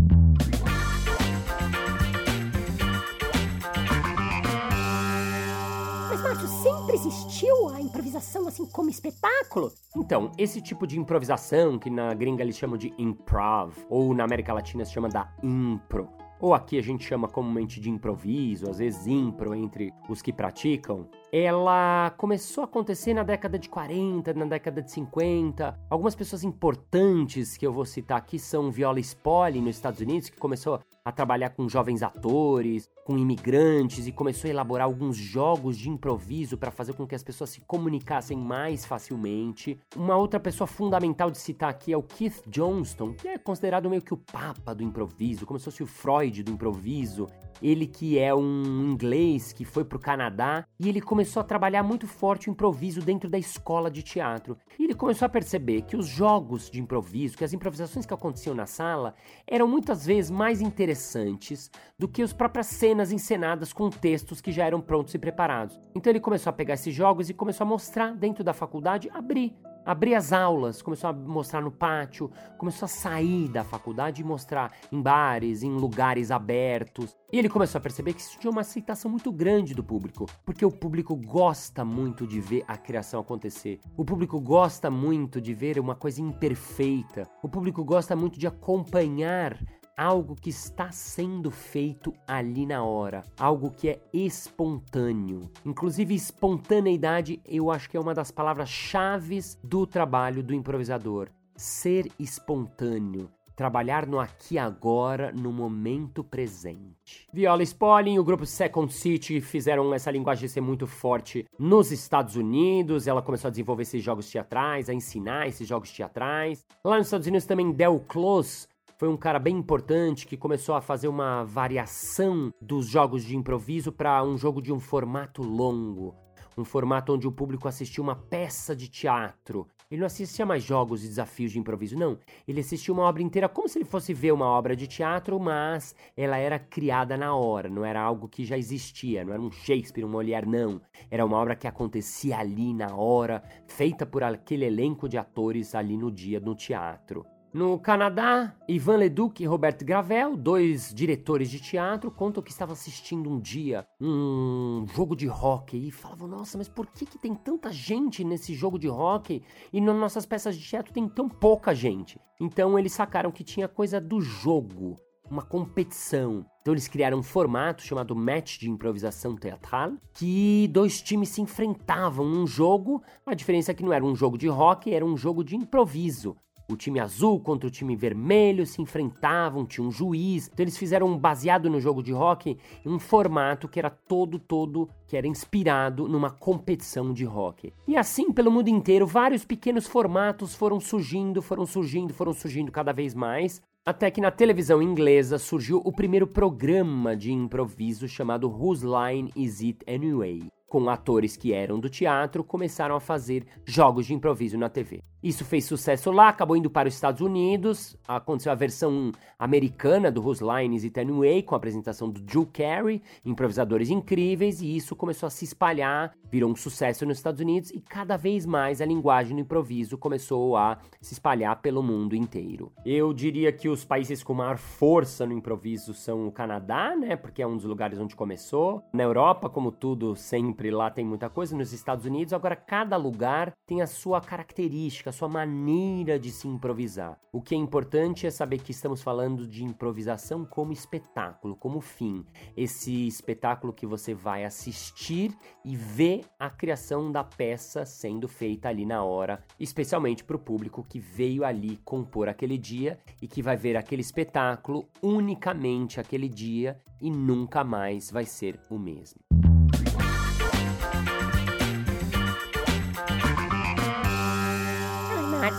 Mas, 6.09 6.21
Márcio, 6.21 6.47
sempre 6.47 6.95
existiu 6.95 7.67
a 7.67 7.81
improvisação 7.81 8.47
assim 8.47 8.65
como 8.65 8.89
espetáculo? 8.89 9.73
Então, 9.93 10.31
esse 10.37 10.61
tipo 10.61 10.87
de 10.87 10.97
improvisação, 10.97 11.77
que 11.77 11.89
na 11.89 12.13
gringa 12.13 12.41
eles 12.41 12.57
chamam 12.57 12.77
de 12.77 12.93
improv, 12.97 13.73
ou 13.89 14.13
na 14.13 14.23
América 14.23 14.53
Latina 14.53 14.85
se 14.85 14.93
chama 14.93 15.09
da 15.09 15.35
impro, 15.43 16.07
ou 16.39 16.53
aqui 16.53 16.77
a 16.77 16.81
gente 16.81 17.03
chama 17.03 17.27
comumente 17.27 17.79
de 17.79 17.89
improviso, 17.89 18.69
às 18.69 18.79
vezes 18.79 19.05
impro 19.05 19.53
entre 19.53 19.93
os 20.07 20.21
que 20.21 20.31
praticam, 20.31 21.07
ela 21.31 22.11
começou 22.17 22.63
a 22.63 22.65
acontecer 22.65 23.13
na 23.13 23.23
década 23.23 23.59
de 23.59 23.69
40, 23.69 24.33
na 24.33 24.45
década 24.45 24.81
de 24.81 24.91
50. 24.91 25.79
Algumas 25.89 26.15
pessoas 26.15 26.43
importantes 26.43 27.55
que 27.55 27.65
eu 27.65 27.71
vou 27.71 27.85
citar 27.85 28.17
aqui 28.17 28.39
são 28.39 28.71
Viola 28.71 28.99
Spolin 28.99 29.61
nos 29.61 29.75
Estados 29.75 30.01
Unidos, 30.01 30.29
que 30.29 30.37
começou 30.37 30.79
a 31.05 31.11
trabalhar 31.11 31.49
com 31.49 31.67
jovens 31.67 32.03
atores, 32.03 32.89
com 33.05 33.17
imigrantes 33.17 34.05
e 34.05 34.11
começou 34.11 34.47
a 34.47 34.51
elaborar 34.51 34.85
alguns 34.85 35.17
jogos 35.17 35.77
de 35.77 35.89
improviso 35.89 36.57
para 36.57 36.71
fazer 36.71 36.93
com 36.93 37.07
que 37.07 37.15
as 37.15 37.23
pessoas 37.23 37.49
se 37.49 37.61
comunicassem 37.61 38.37
mais 38.37 38.85
facilmente. 38.85 39.79
Uma 39.95 40.15
outra 40.15 40.39
pessoa 40.39 40.67
fundamental 40.67 41.31
de 41.31 41.37
citar 41.37 41.69
aqui 41.69 41.91
é 41.93 41.97
o 41.97 42.03
Keith 42.03 42.43
Johnston, 42.47 43.13
que 43.13 43.27
é 43.27 43.37
considerado 43.37 43.89
meio 43.89 44.01
que 44.01 44.13
o 44.13 44.17
papa 44.17 44.73
do 44.73 44.83
improviso, 44.83 45.45
como 45.45 45.57
se 45.57 45.65
fosse 45.65 45.83
o 45.83 45.87
Freud 45.87 46.43
do 46.43 46.51
improviso. 46.51 47.27
Ele 47.61 47.85
que 47.85 48.17
é 48.17 48.33
um 48.33 48.91
inglês 48.91 49.51
que 49.51 49.65
foi 49.65 49.83
para 49.83 49.97
o 49.97 50.01
Canadá 50.01 50.65
e 50.79 50.87
ele 50.87 51.01
começou 51.01 51.41
a 51.41 51.43
trabalhar 51.43 51.83
muito 51.83 52.07
forte 52.07 52.49
o 52.49 52.51
improviso 52.51 53.01
dentro 53.01 53.29
da 53.29 53.37
escola 53.37 53.89
de 53.89 54.01
teatro. 54.01 54.57
E 54.77 54.85
ele 54.85 54.95
começou 54.95 55.25
a 55.25 55.29
perceber 55.29 55.83
que 55.83 55.97
os 55.97 56.07
jogos 56.07 56.69
de 56.69 56.79
improviso, 56.79 57.37
que 57.37 57.43
as 57.43 57.53
improvisações 57.53 58.05
que 58.05 58.13
aconteciam 58.13 58.55
na 58.55 58.65
sala, 58.65 59.13
eram 59.47 59.67
muitas 59.67 60.05
vezes 60.05 60.31
mais 60.31 60.61
interessantes 60.61 61.69
do 61.97 62.07
que 62.07 62.21
as 62.21 62.33
próprias 62.33 62.67
cenas 62.67 63.11
encenadas 63.11 63.73
com 63.73 63.89
textos 63.89 64.41
que 64.41 64.51
já 64.51 64.65
eram 64.65 64.81
prontos 64.81 65.13
e 65.13 65.19
preparados. 65.19 65.79
Então 65.95 66.11
ele 66.11 66.19
começou 66.19 66.49
a 66.49 66.53
pegar 66.53 66.75
esses 66.75 66.93
jogos 66.93 67.29
e 67.29 67.33
começou 67.33 67.65
a 67.65 67.69
mostrar 67.69 68.15
dentro 68.15 68.43
da 68.43 68.53
faculdade, 68.53 69.09
abrir 69.13 69.53
abrir 69.89 70.13
as 70.13 70.31
aulas, 70.31 70.83
começou 70.83 71.09
a 71.09 71.13
mostrar 71.13 71.61
no 71.61 71.71
pátio, 71.71 72.29
começou 72.59 72.85
a 72.85 72.89
sair 72.89 73.47
da 73.47 73.63
faculdade 73.63 74.21
e 74.21 74.23
mostrar 74.23 74.71
em 74.91 75.01
bares, 75.01 75.63
em 75.63 75.71
lugares 75.71 76.29
abertos. 76.29 77.17
E 77.33 77.39
ele 77.39 77.49
começou 77.49 77.79
a 77.79 77.81
perceber 77.81 78.13
que 78.13 78.21
isso 78.21 78.37
tinha 78.37 78.51
uma 78.51 78.61
aceitação 78.61 79.09
muito 79.09 79.31
grande 79.31 79.73
do 79.73 79.83
público, 79.83 80.27
porque 80.45 80.63
o 80.63 80.69
público 80.71 81.15
gosta 81.15 81.83
muito 81.83 82.27
de 82.27 82.39
ver 82.39 82.63
a 82.67 82.77
criação 82.77 83.19
acontecer. 83.19 83.79
O 83.97 84.05
público 84.05 84.39
gosta 84.39 84.91
muito 84.91 85.41
de 85.41 85.55
ver 85.55 85.79
uma 85.79 85.95
coisa 85.95 86.21
imperfeita. 86.21 87.27
O 87.41 87.49
público 87.49 87.83
gosta 87.83 88.15
muito 88.15 88.37
de 88.37 88.45
acompanhar 88.45 89.57
algo 89.99 90.33
que 90.33 90.49
está 90.49 90.93
sendo 90.93 91.51
feito 91.51 92.13
ali 92.25 92.65
na 92.65 92.81
hora, 92.81 93.21
algo 93.37 93.69
que 93.69 93.89
é 93.89 93.99
espontâneo. 94.13 95.51
Inclusive, 95.65 96.15
espontaneidade 96.15 97.41
eu 97.45 97.69
acho 97.69 97.89
que 97.89 97.97
é 97.97 97.99
uma 97.99 98.13
das 98.13 98.31
palavras-chave 98.31 99.41
do 99.61 99.85
trabalho 99.85 100.41
do 100.41 100.53
improvisador. 100.53 101.27
Ser 101.53 102.09
espontâneo, 102.17 103.29
trabalhar 103.57 104.07
no 104.07 104.21
aqui 104.21 104.57
agora, 104.57 105.33
no 105.33 105.51
momento 105.51 106.23
presente. 106.23 107.27
Viola 107.33 107.61
Spolin 107.61 108.17
o 108.19 108.23
grupo 108.23 108.45
Second 108.45 108.93
City 108.93 109.41
fizeram 109.41 109.93
essa 109.93 110.09
linguagem 110.09 110.47
ser 110.47 110.61
muito 110.61 110.87
forte 110.87 111.45
nos 111.59 111.91
Estados 111.91 112.37
Unidos. 112.37 113.05
Ela 113.05 113.21
começou 113.21 113.49
a 113.49 113.51
desenvolver 113.51 113.81
esses 113.81 114.01
jogos 114.01 114.31
teatrais, 114.31 114.87
a 114.87 114.93
ensinar 114.93 115.49
esses 115.49 115.67
jogos 115.67 115.91
teatrais. 115.91 116.65
Lá 116.85 116.97
nos 116.97 117.07
Estados 117.07 117.27
Unidos 117.27 117.45
também 117.45 117.73
Del 117.73 117.99
Close 118.07 118.68
foi 118.99 119.07
um 119.07 119.15
cara 119.15 119.39
bem 119.39 119.55
importante 119.55 120.27
que 120.27 120.35
começou 120.35 120.75
a 120.75 120.81
fazer 120.81 121.07
uma 121.07 121.45
variação 121.45 122.53
dos 122.61 122.85
jogos 122.85 123.23
de 123.23 123.33
improviso 123.33 123.93
para 123.93 124.21
um 124.25 124.37
jogo 124.37 124.61
de 124.61 124.73
um 124.73 124.79
formato 124.79 125.41
longo. 125.41 126.13
Um 126.57 126.65
formato 126.65 127.13
onde 127.13 127.25
o 127.25 127.31
público 127.31 127.69
assistia 127.69 128.03
uma 128.03 128.17
peça 128.17 128.75
de 128.75 128.89
teatro. 128.89 129.65
Ele 129.89 130.01
não 130.01 130.05
assistia 130.05 130.45
mais 130.45 130.63
jogos 130.65 131.05
e 131.05 131.07
desafios 131.07 131.53
de 131.53 131.59
improviso, 131.59 131.97
não. 131.97 132.19
Ele 132.45 132.59
assistia 132.59 132.93
uma 132.93 133.03
obra 133.03 133.23
inteira 133.23 133.47
como 133.47 133.69
se 133.69 133.77
ele 133.77 133.85
fosse 133.85 134.13
ver 134.13 134.33
uma 134.33 134.47
obra 134.47 134.75
de 134.75 134.85
teatro, 134.85 135.39
mas 135.39 135.95
ela 136.17 136.37
era 136.37 136.59
criada 136.59 137.15
na 137.15 137.33
hora, 137.33 137.69
não 137.69 137.85
era 137.85 138.01
algo 138.01 138.27
que 138.27 138.43
já 138.43 138.57
existia, 138.57 139.23
não 139.23 139.31
era 139.31 139.41
um 139.41 139.49
Shakespeare, 139.49 140.03
um 140.03 140.09
Molière, 140.09 140.45
não. 140.45 140.81
Era 141.09 141.25
uma 141.25 141.37
obra 141.37 141.55
que 141.55 141.69
acontecia 141.69 142.37
ali 142.37 142.73
na 142.73 142.93
hora, 142.93 143.41
feita 143.65 144.05
por 144.05 144.23
aquele 144.23 144.65
elenco 144.65 145.07
de 145.07 145.17
atores 145.17 145.73
ali 145.73 145.95
no 145.95 146.11
dia 146.11 146.41
no 146.41 146.53
teatro. 146.53 147.25
No 147.51 147.79
Canadá, 147.79 148.55
Ivan 148.67 148.97
Leduc 148.97 149.41
e 149.41 149.47
Robert 149.47 149.83
Gravel, 149.83 150.37
dois 150.37 150.93
diretores 150.93 151.49
de 151.49 151.59
teatro, 151.59 152.11
contam 152.11 152.43
que 152.43 152.51
estavam 152.51 152.73
assistindo 152.73 153.27
um 153.27 153.39
dia 153.39 153.87
um 153.99 154.85
jogo 154.93 155.15
de 155.15 155.27
hockey 155.27 155.87
e 155.87 155.91
falavam: 155.91 156.27
Nossa, 156.27 156.59
mas 156.59 156.69
por 156.69 156.85
que, 156.85 157.07
que 157.07 157.17
tem 157.17 157.33
tanta 157.33 157.71
gente 157.71 158.23
nesse 158.23 158.53
jogo 158.53 158.77
de 158.77 158.87
hockey 158.87 159.41
e 159.73 159.81
nas 159.81 159.95
nossas 159.95 160.27
peças 160.27 160.55
de 160.55 160.63
teatro 160.63 160.93
tem 160.93 161.09
tão 161.09 161.27
pouca 161.27 161.73
gente? 161.73 162.21
Então 162.39 162.77
eles 162.77 162.93
sacaram 162.93 163.31
que 163.31 163.43
tinha 163.43 163.67
coisa 163.67 163.99
do 163.99 164.21
jogo, 164.21 164.99
uma 165.27 165.41
competição. 165.41 166.45
Então 166.61 166.75
eles 166.75 166.87
criaram 166.87 167.17
um 167.17 167.23
formato 167.23 167.81
chamado 167.81 168.15
match 168.15 168.59
de 168.59 168.69
improvisação 168.69 169.35
teatral, 169.35 169.93
que 170.13 170.67
dois 170.67 171.01
times 171.01 171.29
se 171.29 171.41
enfrentavam 171.41 172.27
num 172.29 172.45
jogo. 172.45 173.01
A 173.25 173.33
diferença 173.33 173.71
é 173.71 173.73
que 173.73 173.83
não 173.83 173.91
era 173.91 174.05
um 174.05 174.15
jogo 174.15 174.37
de 174.37 174.47
hockey, 174.47 174.93
era 174.93 175.03
um 175.03 175.17
jogo 175.17 175.43
de 175.43 175.55
improviso. 175.55 176.37
O 176.69 176.77
time 176.77 176.99
azul 176.99 177.39
contra 177.39 177.67
o 177.67 177.71
time 177.71 177.95
vermelho 177.95 178.63
se 178.63 178.79
enfrentavam, 178.79 179.65
tinha 179.65 179.85
um 179.85 179.91
juiz. 179.91 180.47
Então 180.53 180.63
eles 180.63 180.77
fizeram 180.77 181.17
baseado 181.17 181.67
no 181.67 181.79
jogo 181.79 182.03
de 182.03 182.13
hockey 182.13 182.59
um 182.85 182.99
formato 182.99 183.67
que 183.67 183.79
era 183.79 183.89
todo 183.89 184.37
todo 184.37 184.87
que 185.07 185.17
era 185.17 185.25
inspirado 185.25 186.07
numa 186.07 186.29
competição 186.29 187.11
de 187.11 187.25
hockey. 187.25 187.73
E 187.87 187.97
assim, 187.97 188.31
pelo 188.31 188.51
mundo 188.51 188.67
inteiro, 188.67 189.07
vários 189.07 189.43
pequenos 189.43 189.87
formatos 189.87 190.53
foram 190.53 190.79
surgindo, 190.79 191.41
foram 191.41 191.65
surgindo, 191.65 192.13
foram 192.13 192.33
surgindo 192.33 192.71
cada 192.71 192.93
vez 192.93 193.15
mais, 193.15 193.59
até 193.83 194.11
que 194.11 194.21
na 194.21 194.29
televisão 194.29 194.79
inglesa 194.79 195.39
surgiu 195.39 195.81
o 195.83 195.91
primeiro 195.91 196.27
programa 196.27 197.15
de 197.15 197.31
improviso 197.31 198.07
chamado 198.07 198.47
Whose 198.47 198.85
Line 198.85 199.31
Is 199.35 199.61
It 199.61 199.79
Anyway? 199.87 200.47
Com 200.69 200.87
atores 200.89 201.35
que 201.35 201.51
eram 201.51 201.79
do 201.79 201.89
teatro, 201.89 202.43
começaram 202.43 202.95
a 202.95 202.99
fazer 202.99 203.45
jogos 203.65 204.05
de 204.05 204.13
improviso 204.13 204.57
na 204.57 204.69
TV. 204.69 205.01
Isso 205.21 205.43
fez 205.43 205.65
sucesso 205.65 206.11
lá, 206.11 206.29
acabou 206.29 206.55
indo 206.55 206.69
para 206.69 206.87
os 206.87 206.93
Estados 206.93 207.19
Unidos. 207.19 207.97
Aconteceu 208.07 208.53
a 208.53 208.55
versão 208.55 209.11
americana 209.37 210.09
do 210.09 210.21
Whose 210.21 210.41
Lines 210.41 210.85
e 210.85 210.89
Way, 210.89 211.43
com 211.43 211.55
a 211.55 211.57
apresentação 211.57 212.09
do 212.09 212.21
Drew 212.21 212.45
Carey, 212.45 213.01
improvisadores 213.25 213.89
incríveis, 213.89 214.61
e 214.61 214.77
isso 214.77 214.95
começou 214.95 215.27
a 215.27 215.29
se 215.29 215.43
espalhar, 215.43 216.13
virou 216.31 216.49
um 216.49 216.55
sucesso 216.55 217.05
nos 217.05 217.17
Estados 217.17 217.41
Unidos, 217.41 217.69
e 217.71 217.81
cada 217.81 218.15
vez 218.15 218.45
mais 218.45 218.79
a 218.79 218.85
linguagem 218.85 219.35
do 219.35 219.41
improviso 219.41 219.97
começou 219.97 220.55
a 220.55 220.77
se 221.01 221.13
espalhar 221.13 221.61
pelo 221.61 221.83
mundo 221.83 222.15
inteiro. 222.15 222.71
Eu 222.85 223.11
diria 223.11 223.51
que 223.51 223.67
os 223.67 223.83
países 223.83 224.23
com 224.23 224.33
maior 224.33 224.57
força 224.57 225.25
no 225.25 225.33
improviso 225.33 225.93
são 225.93 226.27
o 226.27 226.31
Canadá, 226.31 226.95
né? 226.95 227.17
Porque 227.17 227.41
é 227.41 227.47
um 227.47 227.57
dos 227.57 227.65
lugares 227.65 227.99
onde 227.99 228.15
começou. 228.15 228.83
Na 228.93 229.03
Europa, 229.03 229.49
como 229.49 229.71
tudo, 229.71 230.15
sempre 230.15 230.58
lá 230.69 230.91
tem 230.91 231.05
muita 231.05 231.29
coisa. 231.29 231.55
Nos 231.55 231.71
Estados 231.71 232.05
Unidos, 232.05 232.33
agora 232.33 232.55
cada 232.55 232.97
lugar 232.97 233.53
tem 233.65 233.81
a 233.81 233.87
sua 233.87 234.19
característica 234.19 235.09
a 235.09 235.13
sua 235.13 235.29
maneira 235.29 236.19
de 236.19 236.31
se 236.31 236.47
improvisar. 236.47 237.19
O 237.31 237.41
que 237.41 237.55
é 237.55 237.57
importante 237.57 238.27
é 238.27 238.31
saber 238.31 238.59
que 238.59 238.71
estamos 238.71 239.01
falando 239.01 239.47
de 239.47 239.63
improvisação 239.63 240.43
como 240.43 240.73
espetáculo, 240.73 241.55
como 241.55 241.79
fim. 241.79 242.25
Esse 242.57 243.07
espetáculo 243.07 243.71
que 243.71 243.85
você 243.85 244.13
vai 244.13 244.43
assistir 244.43 245.31
e 245.63 245.75
ver 245.75 246.25
a 246.37 246.49
criação 246.49 247.11
da 247.11 247.23
peça 247.23 247.85
sendo 247.85 248.27
feita 248.27 248.67
ali 248.67 248.85
na 248.85 249.03
hora, 249.03 249.43
especialmente 249.59 250.23
para 250.23 250.35
o 250.35 250.39
público 250.39 250.83
que 250.83 250.99
veio 250.99 251.45
ali 251.45 251.77
compor 251.85 252.27
aquele 252.27 252.57
dia 252.57 252.99
e 253.21 253.27
que 253.27 253.41
vai 253.41 253.55
ver 253.55 253.77
aquele 253.77 254.01
espetáculo 254.01 254.89
unicamente 255.01 255.99
aquele 255.99 256.27
dia 256.27 256.79
e 257.01 257.09
nunca 257.09 257.63
mais 257.63 258.11
vai 258.11 258.25
ser 258.25 258.59
o 258.69 258.77
mesmo. 258.77 259.28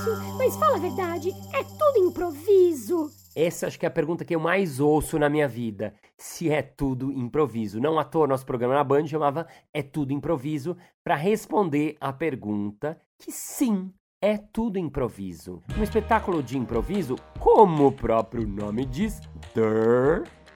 Márcio, 0.00 0.38
mas 0.38 0.57
fala 0.57 0.76
a 0.76 0.80
verdade, 0.80 1.30
é 1.52 1.62
tudo 1.62 1.99
improviso. 1.99 3.11
Essa 3.35 3.66
acho 3.66 3.78
que 3.78 3.87
é 3.87 3.88
a 3.88 3.92
pergunta 3.92 4.25
que 4.25 4.35
eu 4.35 4.40
mais 4.40 4.80
ouço 4.80 5.19
na 5.19 5.28
minha 5.28 5.47
vida. 5.47 5.95
Se 6.16 6.50
é 6.50 6.62
tudo 6.62 7.12
improviso. 7.12 7.80
Não 7.80 7.99
à 7.99 8.04
toa, 8.04 8.26
nosso 8.26 8.47
programa 8.47 8.75
na 8.75 8.85
Band 8.85 9.07
chamava 9.07 9.47
É 9.73 9.83
Tudo 9.83 10.12
Improviso, 10.12 10.76
para 11.04 11.14
responder 11.14 11.97
a 12.00 12.12
pergunta 12.12 13.00
que 13.19 13.30
sim, 13.30 13.92
é 14.21 14.37
tudo 14.37 14.78
improviso. 14.78 15.62
Um 15.78 15.83
espetáculo 15.83 16.42
de 16.42 16.59
improviso, 16.59 17.16
como 17.38 17.87
o 17.87 17.92
próprio 17.92 18.47
nome 18.47 18.85
diz, 18.85 19.21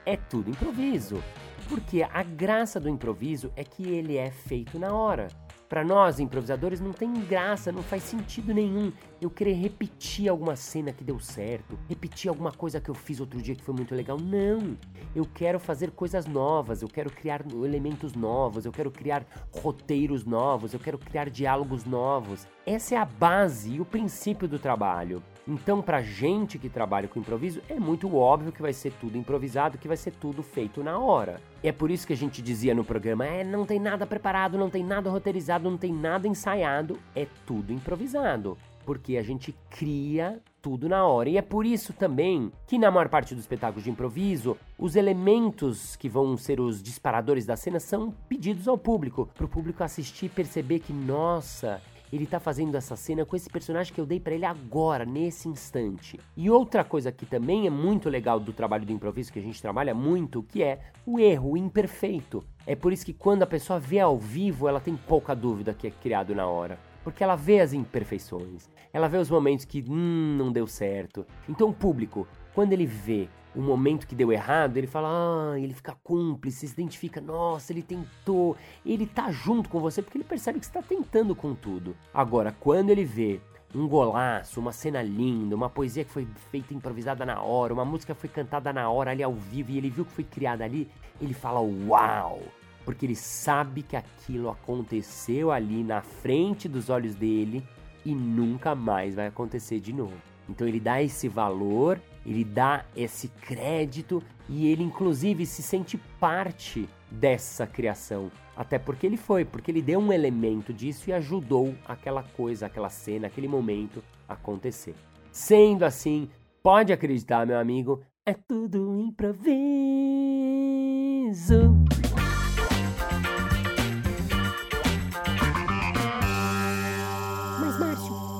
é 0.05 0.17
tudo 0.17 0.49
improviso. 0.49 1.23
Porque 1.69 2.03
a 2.03 2.23
graça 2.23 2.79
do 2.79 2.89
improviso 2.89 3.51
é 3.55 3.63
que 3.63 3.89
ele 3.89 4.17
é 4.17 4.29
feito 4.29 4.77
na 4.77 4.93
hora. 4.93 5.27
Para 5.67 5.83
nós, 5.83 6.19
improvisadores, 6.19 6.79
não 6.79 6.93
tem 6.93 7.11
graça, 7.11 7.71
não 7.71 7.81
faz 7.81 8.03
sentido 8.03 8.53
nenhum 8.53 8.91
eu 9.19 9.31
querer 9.31 9.53
repetir 9.53 10.29
alguma 10.29 10.55
cena 10.55 10.93
que 10.93 11.03
deu 11.03 11.19
certo, 11.19 11.77
repetir 11.89 12.29
alguma 12.29 12.51
coisa 12.51 12.79
que 12.79 12.89
eu 12.89 12.93
fiz 12.93 13.19
outro 13.19 13.41
dia 13.41 13.55
que 13.55 13.63
foi 13.63 13.73
muito 13.73 13.95
legal. 13.95 14.19
Não! 14.19 14.77
Eu 15.15 15.25
quero 15.25 15.59
fazer 15.59 15.89
coisas 15.91 16.27
novas, 16.27 16.83
eu 16.83 16.87
quero 16.87 17.09
criar 17.09 17.43
elementos 17.63 18.13
novos, 18.13 18.65
eu 18.65 18.71
quero 18.71 18.91
criar 18.91 19.25
roteiros 19.51 20.23
novos, 20.23 20.73
eu 20.73 20.79
quero 20.79 20.99
criar 20.99 21.31
diálogos 21.31 21.83
novos. 21.83 22.47
Essa 22.63 22.95
é 22.95 22.97
a 22.99 23.05
base 23.05 23.73
e 23.73 23.81
o 23.81 23.85
princípio 23.85 24.47
do 24.47 24.59
trabalho. 24.59 25.23
Então, 25.47 25.79
pra 25.79 26.01
gente 26.01 26.57
que 26.57 26.69
trabalha 26.69 27.07
com 27.07 27.19
improviso, 27.19 27.61
é 27.69 27.79
muito 27.79 28.15
óbvio 28.15 28.51
que 28.51 28.63
vai 28.63 28.73
ser 28.73 28.91
tudo 28.93 29.17
improvisado, 29.17 29.77
que 29.77 29.87
vai 29.87 29.97
ser 29.97 30.11
tudo 30.11 30.41
feito 30.41 30.83
na 30.83 30.97
hora. 30.97 31.39
E 31.63 31.67
é 31.67 31.71
por 31.71 31.91
isso 31.91 32.07
que 32.07 32.13
a 32.13 32.17
gente 32.17 32.41
dizia 32.41 32.73
no 32.73 32.83
programa: 32.83 33.25
é, 33.25 33.43
não 33.43 33.63
tem 33.63 33.79
nada 33.79 34.07
preparado, 34.07 34.57
não 34.57 34.71
tem 34.71 34.83
nada 34.83 35.09
roteirizado, 35.09 35.69
não 35.69 35.77
tem 35.77 35.93
nada 35.93 36.27
ensaiado, 36.27 36.97
é 37.15 37.27
tudo 37.45 37.71
improvisado. 37.71 38.57
Porque 38.85 39.17
a 39.17 39.23
gente 39.23 39.55
cria 39.69 40.41
tudo 40.61 40.89
na 40.89 41.05
hora. 41.05 41.29
E 41.29 41.37
é 41.37 41.43
por 41.43 41.63
isso 41.63 41.93
também 41.93 42.51
que, 42.65 42.79
na 42.79 42.89
maior 42.89 43.07
parte 43.07 43.35
dos 43.35 43.43
espetáculos 43.43 43.83
de 43.83 43.91
improviso, 43.91 44.57
os 44.79 44.95
elementos 44.95 45.95
que 45.95 46.09
vão 46.09 46.35
ser 46.37 46.59
os 46.59 46.81
disparadores 46.81 47.45
da 47.45 47.55
cena 47.55 47.79
são 47.79 48.11
pedidos 48.27 48.67
ao 48.67 48.77
público, 48.77 49.29
para 49.35 49.45
o 49.45 49.49
público 49.49 49.83
assistir 49.83 50.25
e 50.25 50.29
perceber 50.29 50.79
que, 50.79 50.91
nossa, 50.91 51.81
ele 52.11 52.25
tá 52.25 52.39
fazendo 52.39 52.75
essa 52.75 52.95
cena 52.95 53.25
com 53.25 53.35
esse 53.35 53.49
personagem 53.49 53.93
que 53.93 53.99
eu 53.99 54.05
dei 54.05 54.19
para 54.19 54.33
ele 54.33 54.45
agora, 54.45 55.05
nesse 55.05 55.47
instante. 55.47 56.19
E 56.35 56.49
outra 56.49 56.83
coisa 56.83 57.11
que 57.11 57.25
também 57.25 57.67
é 57.67 57.69
muito 57.69 58.09
legal 58.09 58.39
do 58.39 58.53
trabalho 58.53 58.85
do 58.85 58.91
improviso, 58.91 59.31
que 59.31 59.39
a 59.39 59.41
gente 59.41 59.61
trabalha 59.61 59.93
muito, 59.93 60.43
que 60.43 60.63
é 60.63 60.79
o 61.05 61.19
erro, 61.19 61.51
o 61.51 61.57
imperfeito. 61.57 62.43
É 62.65 62.75
por 62.75 62.93
isso 62.93 63.05
que 63.05 63.13
quando 63.13 63.43
a 63.43 63.47
pessoa 63.47 63.79
vê 63.79 63.99
ao 63.99 64.17
vivo, 64.17 64.67
ela 64.67 64.79
tem 64.79 64.95
pouca 64.95 65.35
dúvida 65.35 65.73
que 65.73 65.87
é 65.87 65.91
criado 65.91 66.33
na 66.33 66.47
hora. 66.47 66.77
Porque 67.03 67.23
ela 67.23 67.35
vê 67.35 67.59
as 67.59 67.71
imperfeições, 67.71 68.67
ela 68.91 69.07
vê 69.07 69.17
os 69.17 69.29
momentos 69.29 69.65
que 69.65 69.83
hum, 69.87 70.35
não 70.37 70.51
deu 70.51 70.65
certo. 70.65 71.25
Então 71.47 71.69
o 71.69 71.73
público, 71.73 72.27
quando 72.53 72.73
ele 72.73 72.85
vê 72.85 73.27
o 73.55 73.61
momento 73.61 74.05
que 74.05 74.13
deu 74.13 74.31
errado, 74.31 74.77
ele 74.77 74.87
fala, 74.87 75.09
ah, 75.09 75.59
ele 75.59 75.73
fica 75.73 75.95
cúmplice, 76.03 76.67
se 76.67 76.73
identifica, 76.73 77.21
nossa, 77.21 77.71
ele 77.71 77.81
tentou, 77.81 78.57
ele 78.85 79.07
tá 79.07 79.31
junto 79.31 79.69
com 79.69 79.79
você 79.79 80.01
porque 80.01 80.17
ele 80.17 80.25
percebe 80.25 80.59
que 80.59 80.65
você 80.65 80.73
tá 80.73 80.81
tentando 80.81 81.33
com 81.35 81.55
tudo. 81.55 81.95
Agora, 82.13 82.53
quando 82.59 82.89
ele 82.89 83.05
vê 83.05 83.39
um 83.73 83.87
golaço, 83.87 84.59
uma 84.59 84.71
cena 84.71 85.01
linda, 85.01 85.55
uma 85.55 85.69
poesia 85.69 86.03
que 86.03 86.11
foi 86.11 86.27
feita 86.51 86.73
improvisada 86.73 87.25
na 87.25 87.41
hora, 87.41 87.73
uma 87.73 87.85
música 87.85 88.13
que 88.13 88.21
foi 88.21 88.29
cantada 88.29 88.71
na 88.71 88.89
hora 88.89 89.11
ali 89.11 89.23
ao 89.23 89.33
vivo 89.33 89.71
e 89.71 89.77
ele 89.77 89.89
viu 89.89 90.05
que 90.05 90.11
foi 90.11 90.23
criada 90.23 90.63
ali, 90.63 90.89
ele 91.21 91.33
fala 91.33 91.59
uau! 91.61 92.41
Porque 92.83 93.05
ele 93.05 93.15
sabe 93.15 93.81
que 93.81 93.95
aquilo 93.95 94.49
aconteceu 94.49 95.51
ali 95.51 95.83
na 95.83 96.01
frente 96.01 96.69
dos 96.69 96.89
olhos 96.89 97.15
dele 97.15 97.67
e 98.05 98.13
nunca 98.13 98.75
mais 98.75 99.15
vai 99.15 99.27
acontecer 99.27 99.79
de 99.79 99.91
novo. 99.91 100.13
Então 100.47 100.67
ele 100.67 100.79
dá 100.79 101.01
esse 101.01 101.27
valor, 101.27 101.99
ele 102.25 102.43
dá 102.43 102.85
esse 102.95 103.27
crédito 103.27 104.21
e 104.49 104.67
ele 104.67 104.83
inclusive 104.83 105.45
se 105.45 105.61
sente 105.61 105.97
parte 106.19 106.89
dessa 107.09 107.67
criação. 107.67 108.31
Até 108.55 108.79
porque 108.79 109.05
ele 109.05 109.17
foi, 109.17 109.43
porque 109.43 109.69
ele 109.69 109.81
deu 109.81 109.99
um 109.99 110.13
elemento 110.13 110.73
disso 110.73 111.09
e 111.09 111.13
ajudou 111.13 111.75
aquela 111.85 112.23
coisa, 112.23 112.65
aquela 112.65 112.89
cena, 112.89 113.27
aquele 113.27 113.47
momento 113.47 114.03
acontecer. 114.27 114.95
Sendo 115.31 115.83
assim, 115.83 116.29
pode 116.63 116.93
acreditar, 116.93 117.45
meu 117.45 117.59
amigo, 117.59 118.01
é 118.25 118.33
tudo 118.33 118.97
improviso. 118.97 119.45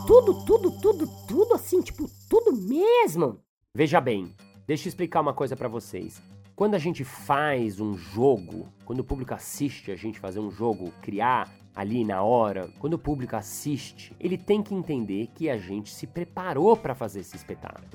Tudo, 0.07 0.45
tudo, 0.45 0.71
tudo, 0.79 1.09
tudo 1.27 1.53
assim, 1.55 1.81
tipo, 1.81 2.07
tudo 2.29 2.55
mesmo. 2.55 3.39
Veja 3.77 3.99
bem, 3.99 4.33
deixa 4.65 4.87
eu 4.87 4.89
explicar 4.89 5.19
uma 5.19 5.33
coisa 5.33 5.53
para 5.53 5.67
vocês. 5.67 6.23
Quando 6.55 6.75
a 6.75 6.79
gente 6.79 7.03
faz 7.03 7.81
um 7.81 7.97
jogo, 7.97 8.69
quando 8.85 9.01
o 9.01 9.03
público 9.03 9.33
assiste 9.33 9.91
a 9.91 9.97
gente 9.97 10.17
fazer 10.17 10.39
um 10.39 10.49
jogo, 10.49 10.93
criar 11.01 11.53
ali 11.75 12.05
na 12.05 12.23
hora, 12.23 12.69
quando 12.79 12.93
o 12.93 12.97
público 12.97 13.35
assiste, 13.35 14.15
ele 14.17 14.37
tem 14.37 14.63
que 14.63 14.73
entender 14.73 15.27
que 15.35 15.49
a 15.49 15.57
gente 15.57 15.93
se 15.93 16.07
preparou 16.07 16.77
para 16.77 16.95
fazer 16.95 17.19
esse 17.19 17.35
espetáculo. 17.35 17.85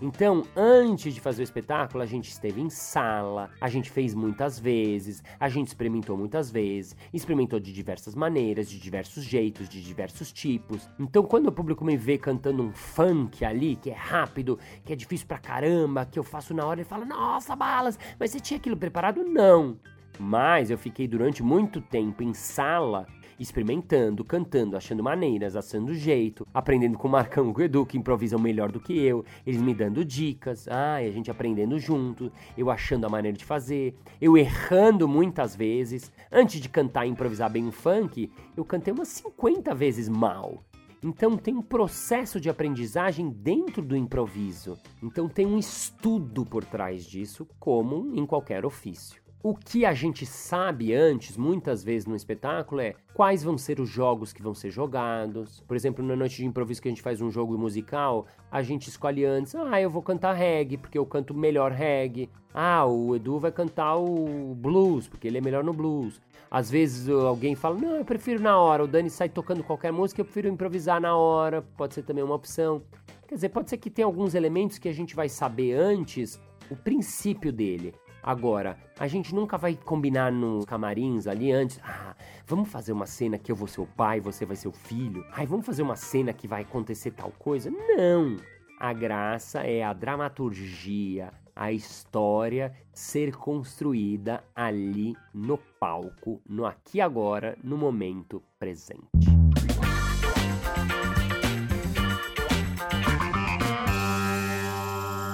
Então, 0.00 0.44
antes 0.56 1.12
de 1.12 1.20
fazer 1.20 1.42
o 1.42 1.44
espetáculo, 1.44 2.02
a 2.02 2.06
gente 2.06 2.30
esteve 2.30 2.60
em 2.60 2.70
sala, 2.70 3.50
a 3.60 3.68
gente 3.68 3.90
fez 3.90 4.14
muitas 4.14 4.56
vezes, 4.58 5.24
a 5.40 5.48
gente 5.48 5.66
experimentou 5.66 6.16
muitas 6.16 6.50
vezes, 6.52 6.96
experimentou 7.12 7.58
de 7.58 7.72
diversas 7.72 8.14
maneiras, 8.14 8.70
de 8.70 8.78
diversos 8.78 9.24
jeitos, 9.24 9.68
de 9.68 9.82
diversos 9.82 10.32
tipos. 10.32 10.88
Então, 11.00 11.24
quando 11.24 11.48
o 11.48 11.52
público 11.52 11.84
me 11.84 11.96
vê 11.96 12.16
cantando 12.16 12.62
um 12.62 12.72
funk 12.72 13.44
ali, 13.44 13.74
que 13.74 13.90
é 13.90 13.94
rápido, 13.94 14.56
que 14.84 14.92
é 14.92 14.96
difícil 14.96 15.26
pra 15.26 15.38
caramba, 15.38 16.06
que 16.06 16.18
eu 16.18 16.22
faço 16.22 16.54
na 16.54 16.64
hora, 16.64 16.80
ele 16.80 16.88
fala: 16.88 17.04
Nossa, 17.04 17.56
balas, 17.56 17.98
mas 18.20 18.30
você 18.30 18.38
tinha 18.38 18.58
aquilo 18.58 18.76
preparado? 18.76 19.24
Não. 19.24 19.78
Mas 20.18 20.70
eu 20.70 20.78
fiquei 20.78 21.06
durante 21.06 21.42
muito 21.42 21.80
tempo 21.80 22.22
em 22.22 22.34
sala 22.34 23.06
experimentando, 23.38 24.24
cantando, 24.24 24.76
achando 24.76 25.02
maneiras, 25.02 25.56
achando 25.56 25.94
jeito, 25.94 26.46
aprendendo 26.52 26.98
com 26.98 27.08
o 27.08 27.10
Marcão 27.10 27.48
e 27.48 27.52
o 27.52 27.62
Edu, 27.62 27.86
que 27.86 27.96
improvisam 27.96 28.38
melhor 28.38 28.72
do 28.72 28.80
que 28.80 28.98
eu, 28.98 29.24
eles 29.46 29.60
me 29.60 29.74
dando 29.74 30.04
dicas, 30.04 30.66
ai, 30.68 31.06
a 31.06 31.10
gente 31.10 31.30
aprendendo 31.30 31.78
junto, 31.78 32.32
eu 32.56 32.70
achando 32.70 33.06
a 33.06 33.08
maneira 33.08 33.36
de 33.36 33.44
fazer, 33.44 33.94
eu 34.20 34.36
errando 34.36 35.06
muitas 35.08 35.54
vezes. 35.54 36.12
Antes 36.30 36.60
de 36.60 36.68
cantar 36.68 37.06
e 37.06 37.10
improvisar 37.10 37.50
bem 37.50 37.64
um 37.64 37.72
funk, 37.72 38.30
eu 38.56 38.64
cantei 38.64 38.92
umas 38.92 39.08
50 39.08 39.74
vezes 39.74 40.08
mal. 40.08 40.62
Então 41.02 41.36
tem 41.36 41.54
um 41.54 41.62
processo 41.62 42.40
de 42.40 42.50
aprendizagem 42.50 43.30
dentro 43.30 43.80
do 43.82 43.96
improviso. 43.96 44.76
Então 45.02 45.28
tem 45.28 45.46
um 45.46 45.58
estudo 45.58 46.44
por 46.44 46.64
trás 46.64 47.04
disso, 47.04 47.46
como 47.60 48.12
em 48.16 48.26
qualquer 48.26 48.66
ofício. 48.66 49.27
O 49.40 49.54
que 49.54 49.86
a 49.86 49.94
gente 49.94 50.26
sabe 50.26 50.92
antes, 50.92 51.36
muitas 51.36 51.84
vezes 51.84 52.08
no 52.08 52.16
espetáculo, 52.16 52.80
é 52.80 52.96
quais 53.14 53.40
vão 53.40 53.56
ser 53.56 53.78
os 53.78 53.88
jogos 53.88 54.32
que 54.32 54.42
vão 54.42 54.52
ser 54.52 54.68
jogados. 54.68 55.60
Por 55.60 55.76
exemplo, 55.76 56.04
na 56.04 56.16
noite 56.16 56.38
de 56.38 56.44
improviso 56.44 56.82
que 56.82 56.88
a 56.88 56.90
gente 56.90 57.02
faz 57.02 57.20
um 57.20 57.30
jogo 57.30 57.56
musical, 57.56 58.26
a 58.50 58.62
gente 58.62 58.88
escolhe 58.88 59.24
antes, 59.24 59.54
ah, 59.54 59.80
eu 59.80 59.88
vou 59.88 60.02
cantar 60.02 60.32
reggae, 60.32 60.76
porque 60.76 60.98
eu 60.98 61.06
canto 61.06 61.34
melhor 61.34 61.70
reggae. 61.70 62.28
Ah, 62.52 62.84
o 62.84 63.14
Edu 63.14 63.38
vai 63.38 63.52
cantar 63.52 63.96
o 63.96 64.56
blues, 64.56 65.06
porque 65.06 65.28
ele 65.28 65.38
é 65.38 65.40
melhor 65.40 65.62
no 65.62 65.72
blues. 65.72 66.20
Às 66.50 66.68
vezes 66.68 67.08
alguém 67.08 67.54
fala, 67.54 67.76
não, 67.76 67.94
eu 67.94 68.04
prefiro 68.04 68.42
na 68.42 68.58
hora. 68.58 68.82
O 68.82 68.88
Dani 68.88 69.08
sai 69.08 69.28
tocando 69.28 69.62
qualquer 69.62 69.92
música, 69.92 70.20
eu 70.20 70.24
prefiro 70.24 70.48
improvisar 70.48 71.00
na 71.00 71.16
hora. 71.16 71.62
Pode 71.76 71.94
ser 71.94 72.02
também 72.02 72.24
uma 72.24 72.34
opção. 72.34 72.82
Quer 73.28 73.36
dizer, 73.36 73.50
pode 73.50 73.70
ser 73.70 73.76
que 73.76 73.88
tenha 73.88 74.06
alguns 74.06 74.34
elementos 74.34 74.78
que 74.78 74.88
a 74.88 74.92
gente 74.92 75.14
vai 75.14 75.28
saber 75.28 75.74
antes 75.74 76.40
o 76.68 76.74
princípio 76.74 77.52
dele. 77.52 77.94
Agora, 78.28 78.76
a 78.98 79.06
gente 79.06 79.34
nunca 79.34 79.56
vai 79.56 79.74
combinar 79.74 80.30
nos 80.30 80.66
camarins 80.66 81.26
ali 81.26 81.50
antes. 81.50 81.80
Ah, 81.82 82.14
vamos 82.46 82.68
fazer 82.68 82.92
uma 82.92 83.06
cena 83.06 83.38
que 83.38 83.50
eu 83.50 83.56
vou 83.56 83.66
ser 83.66 83.80
o 83.80 83.86
pai, 83.86 84.20
você 84.20 84.44
vai 84.44 84.54
ser 84.54 84.68
o 84.68 84.72
filho. 84.72 85.24
Ai, 85.32 85.46
vamos 85.46 85.64
fazer 85.64 85.80
uma 85.80 85.96
cena 85.96 86.30
que 86.34 86.46
vai 86.46 86.60
acontecer 86.60 87.12
tal 87.12 87.32
coisa. 87.38 87.70
Não! 87.70 88.36
A 88.78 88.92
graça 88.92 89.60
é 89.62 89.82
a 89.82 89.94
dramaturgia, 89.94 91.32
a 91.56 91.72
história 91.72 92.74
ser 92.92 93.34
construída 93.34 94.44
ali 94.54 95.16
no 95.32 95.56
palco, 95.56 96.42
no 96.46 96.66
aqui 96.66 96.98
e 96.98 97.00
agora, 97.00 97.56
no 97.64 97.78
momento 97.78 98.42
presente. 98.58 99.26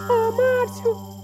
Ah, 0.09 0.31
Márcio, 0.31 1.15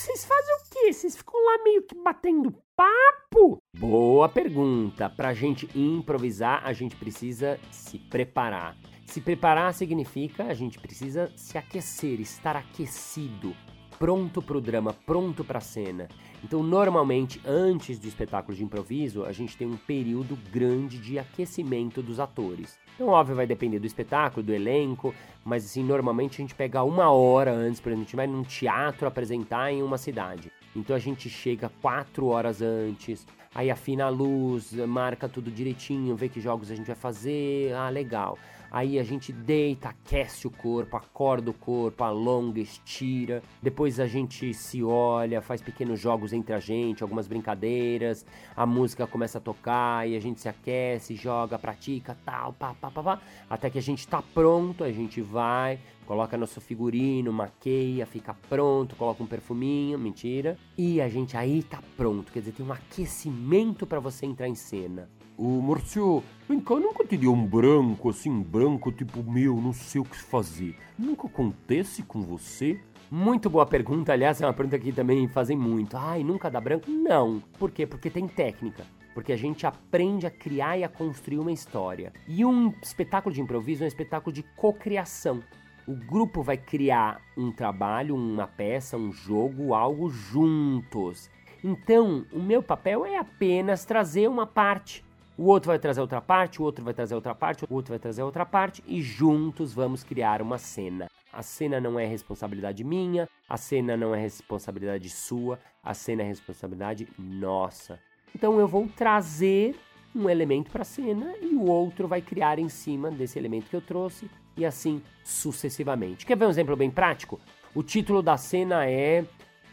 vocês 0.00 0.24
fazem 0.24 0.54
o 0.54 0.58
quê? 0.70 0.92
Vocês 0.94 1.14
ficam 1.14 1.34
lá 1.44 1.62
meio 1.62 1.82
que 1.82 1.94
batendo 1.94 2.54
papo? 2.74 3.58
Boa 3.76 4.30
pergunta. 4.30 5.10
Pra 5.10 5.34
gente 5.34 5.68
improvisar, 5.78 6.62
a 6.64 6.72
gente 6.72 6.96
precisa 6.96 7.60
se 7.70 7.98
preparar. 7.98 8.74
Se 9.04 9.20
preparar 9.20 9.74
significa 9.74 10.44
a 10.44 10.54
gente 10.54 10.78
precisa 10.78 11.30
se 11.36 11.58
aquecer, 11.58 12.18
estar 12.18 12.56
aquecido, 12.56 13.54
pronto 14.00 14.40
para 14.40 14.56
o 14.56 14.60
drama, 14.62 14.94
pronto 15.04 15.44
para 15.44 15.58
a 15.58 15.60
cena. 15.60 16.08
Então, 16.42 16.62
normalmente, 16.62 17.38
antes 17.46 17.98
do 17.98 18.08
espetáculo 18.08 18.56
de 18.56 18.64
improviso, 18.64 19.26
a 19.26 19.30
gente 19.32 19.58
tem 19.58 19.68
um 19.68 19.76
período 19.76 20.38
grande 20.50 20.96
de 20.96 21.18
aquecimento 21.18 22.02
dos 22.02 22.18
atores. 22.18 22.78
Então, 22.94 23.08
óbvio, 23.08 23.36
vai 23.36 23.46
depender 23.46 23.78
do 23.78 23.86
espetáculo, 23.86 24.42
do 24.42 24.54
elenco, 24.54 25.14
mas 25.44 25.66
assim, 25.66 25.84
normalmente 25.84 26.36
a 26.36 26.42
gente 26.42 26.54
pega 26.54 26.82
uma 26.82 27.10
hora 27.10 27.52
antes, 27.52 27.78
por 27.78 27.90
exemplo, 27.90 28.02
a 28.02 28.06
gente 28.06 28.16
vai 28.16 28.26
num 28.26 28.42
teatro 28.42 29.06
apresentar 29.06 29.70
em 29.70 29.82
uma 29.82 29.98
cidade. 29.98 30.50
Então 30.74 30.96
a 30.96 30.98
gente 30.98 31.28
chega 31.28 31.70
quatro 31.82 32.28
horas 32.28 32.62
antes, 32.62 33.26
aí 33.54 33.70
afina 33.70 34.04
a 34.04 34.08
luz, 34.08 34.72
marca 34.72 35.28
tudo 35.28 35.50
direitinho, 35.50 36.16
vê 36.16 36.28
que 36.28 36.40
jogos 36.40 36.70
a 36.70 36.74
gente 36.74 36.86
vai 36.86 36.96
fazer, 36.96 37.74
ah, 37.74 37.90
legal. 37.90 38.38
Aí 38.70 38.98
a 38.98 39.02
gente 39.02 39.32
deita, 39.32 39.88
aquece 39.88 40.46
o 40.46 40.50
corpo, 40.50 40.96
acorda 40.96 41.50
o 41.50 41.54
corpo, 41.54 42.04
alonga, 42.04 42.60
estira. 42.60 43.42
Depois 43.60 43.98
a 43.98 44.06
gente 44.06 44.54
se 44.54 44.82
olha, 44.82 45.42
faz 45.42 45.60
pequenos 45.60 45.98
jogos 45.98 46.32
entre 46.32 46.54
a 46.54 46.60
gente, 46.60 47.02
algumas 47.02 47.26
brincadeiras. 47.26 48.24
A 48.56 48.64
música 48.64 49.06
começa 49.06 49.38
a 49.38 49.40
tocar 49.40 50.08
e 50.08 50.14
a 50.14 50.20
gente 50.20 50.40
se 50.40 50.48
aquece, 50.48 51.16
joga, 51.16 51.58
pratica, 51.58 52.16
tal, 52.24 52.52
pá, 52.52 52.74
pá, 52.80 52.90
pá, 52.90 53.02
pá. 53.02 53.20
Até 53.48 53.68
que 53.68 53.78
a 53.78 53.82
gente 53.82 54.06
tá 54.06 54.22
pronto, 54.22 54.84
a 54.84 54.92
gente 54.92 55.20
vai, 55.20 55.80
coloca 56.06 56.36
nosso 56.36 56.60
figurino, 56.60 57.32
maqueia, 57.32 58.06
fica 58.06 58.34
pronto, 58.48 58.94
coloca 58.94 59.22
um 59.22 59.26
perfuminho, 59.26 59.98
mentira. 59.98 60.56
E 60.78 61.00
a 61.00 61.08
gente 61.08 61.36
aí 61.36 61.62
tá 61.64 61.82
pronto, 61.96 62.30
quer 62.30 62.38
dizer, 62.38 62.52
tem 62.52 62.64
um 62.64 62.72
aquecimento 62.72 63.84
para 63.84 63.98
você 63.98 64.26
entrar 64.26 64.48
em 64.48 64.54
cena. 64.54 65.08
Ô, 65.42 65.58
Márcio, 65.62 66.22
vem 66.46 66.60
cá, 66.60 66.74
nunca 66.74 67.02
te 67.02 67.16
deu 67.16 67.32
um 67.32 67.46
branco, 67.46 68.10
assim, 68.10 68.42
branco, 68.42 68.92
tipo, 68.92 69.22
meu, 69.22 69.56
não 69.56 69.72
sei 69.72 69.98
o 69.98 70.04
que 70.04 70.18
fazer. 70.18 70.76
Nunca 70.98 71.28
acontece 71.28 72.02
com 72.02 72.20
você? 72.20 72.78
Muito 73.10 73.48
boa 73.48 73.64
pergunta, 73.64 74.12
aliás, 74.12 74.42
é 74.42 74.46
uma 74.46 74.52
pergunta 74.52 74.78
que 74.78 74.92
também 74.92 75.26
fazem 75.28 75.56
muito. 75.56 75.96
Ai, 75.96 76.22
nunca 76.22 76.50
dá 76.50 76.60
branco? 76.60 76.90
Não. 76.90 77.42
Por 77.58 77.70
quê? 77.70 77.86
Porque 77.86 78.10
tem 78.10 78.28
técnica. 78.28 78.84
Porque 79.14 79.32
a 79.32 79.36
gente 79.36 79.66
aprende 79.66 80.26
a 80.26 80.30
criar 80.30 80.76
e 80.76 80.84
a 80.84 80.90
construir 80.90 81.38
uma 81.38 81.52
história. 81.52 82.12
E 82.28 82.44
um 82.44 82.74
espetáculo 82.82 83.34
de 83.34 83.40
improviso 83.40 83.82
é 83.82 83.86
um 83.86 83.88
espetáculo 83.88 84.34
de 84.34 84.42
cocriação. 84.42 85.42
O 85.88 85.94
grupo 85.94 86.42
vai 86.42 86.58
criar 86.58 87.18
um 87.34 87.50
trabalho, 87.50 88.14
uma 88.14 88.46
peça, 88.46 88.98
um 88.98 89.10
jogo, 89.10 89.72
algo 89.72 90.10
juntos. 90.10 91.30
Então, 91.64 92.26
o 92.30 92.42
meu 92.42 92.62
papel 92.62 93.06
é 93.06 93.16
apenas 93.16 93.86
trazer 93.86 94.28
uma 94.28 94.46
parte 94.46 95.02
o 95.40 95.46
outro 95.46 95.68
vai 95.68 95.78
trazer 95.78 96.02
outra 96.02 96.20
parte, 96.20 96.60
o 96.60 96.64
outro 96.66 96.84
vai 96.84 96.92
trazer 96.92 97.14
outra 97.14 97.34
parte, 97.34 97.64
o 97.64 97.74
outro 97.74 97.92
vai 97.92 97.98
trazer 97.98 98.22
outra 98.22 98.44
parte 98.44 98.84
e 98.86 99.00
juntos 99.00 99.72
vamos 99.72 100.04
criar 100.04 100.42
uma 100.42 100.58
cena. 100.58 101.08
A 101.32 101.42
cena 101.42 101.80
não 101.80 101.98
é 101.98 102.04
responsabilidade 102.04 102.84
minha, 102.84 103.26
a 103.48 103.56
cena 103.56 103.96
não 103.96 104.14
é 104.14 104.20
responsabilidade 104.20 105.08
sua, 105.08 105.58
a 105.82 105.94
cena 105.94 106.20
é 106.20 106.26
responsabilidade 106.26 107.08
nossa. 107.18 107.98
Então 108.34 108.60
eu 108.60 108.68
vou 108.68 108.86
trazer 108.94 109.74
um 110.14 110.28
elemento 110.28 110.70
para 110.70 110.82
a 110.82 110.84
cena 110.84 111.34
e 111.40 111.54
o 111.54 111.64
outro 111.64 112.06
vai 112.06 112.20
criar 112.20 112.58
em 112.58 112.68
cima 112.68 113.10
desse 113.10 113.38
elemento 113.38 113.70
que 113.70 113.76
eu 113.76 113.80
trouxe 113.80 114.30
e 114.58 114.66
assim 114.66 115.00
sucessivamente. 115.24 116.26
Quer 116.26 116.36
ver 116.36 116.44
um 116.44 116.50
exemplo 116.50 116.76
bem 116.76 116.90
prático? 116.90 117.40
O 117.74 117.82
título 117.82 118.20
da 118.20 118.36
cena 118.36 118.86
é 118.86 119.24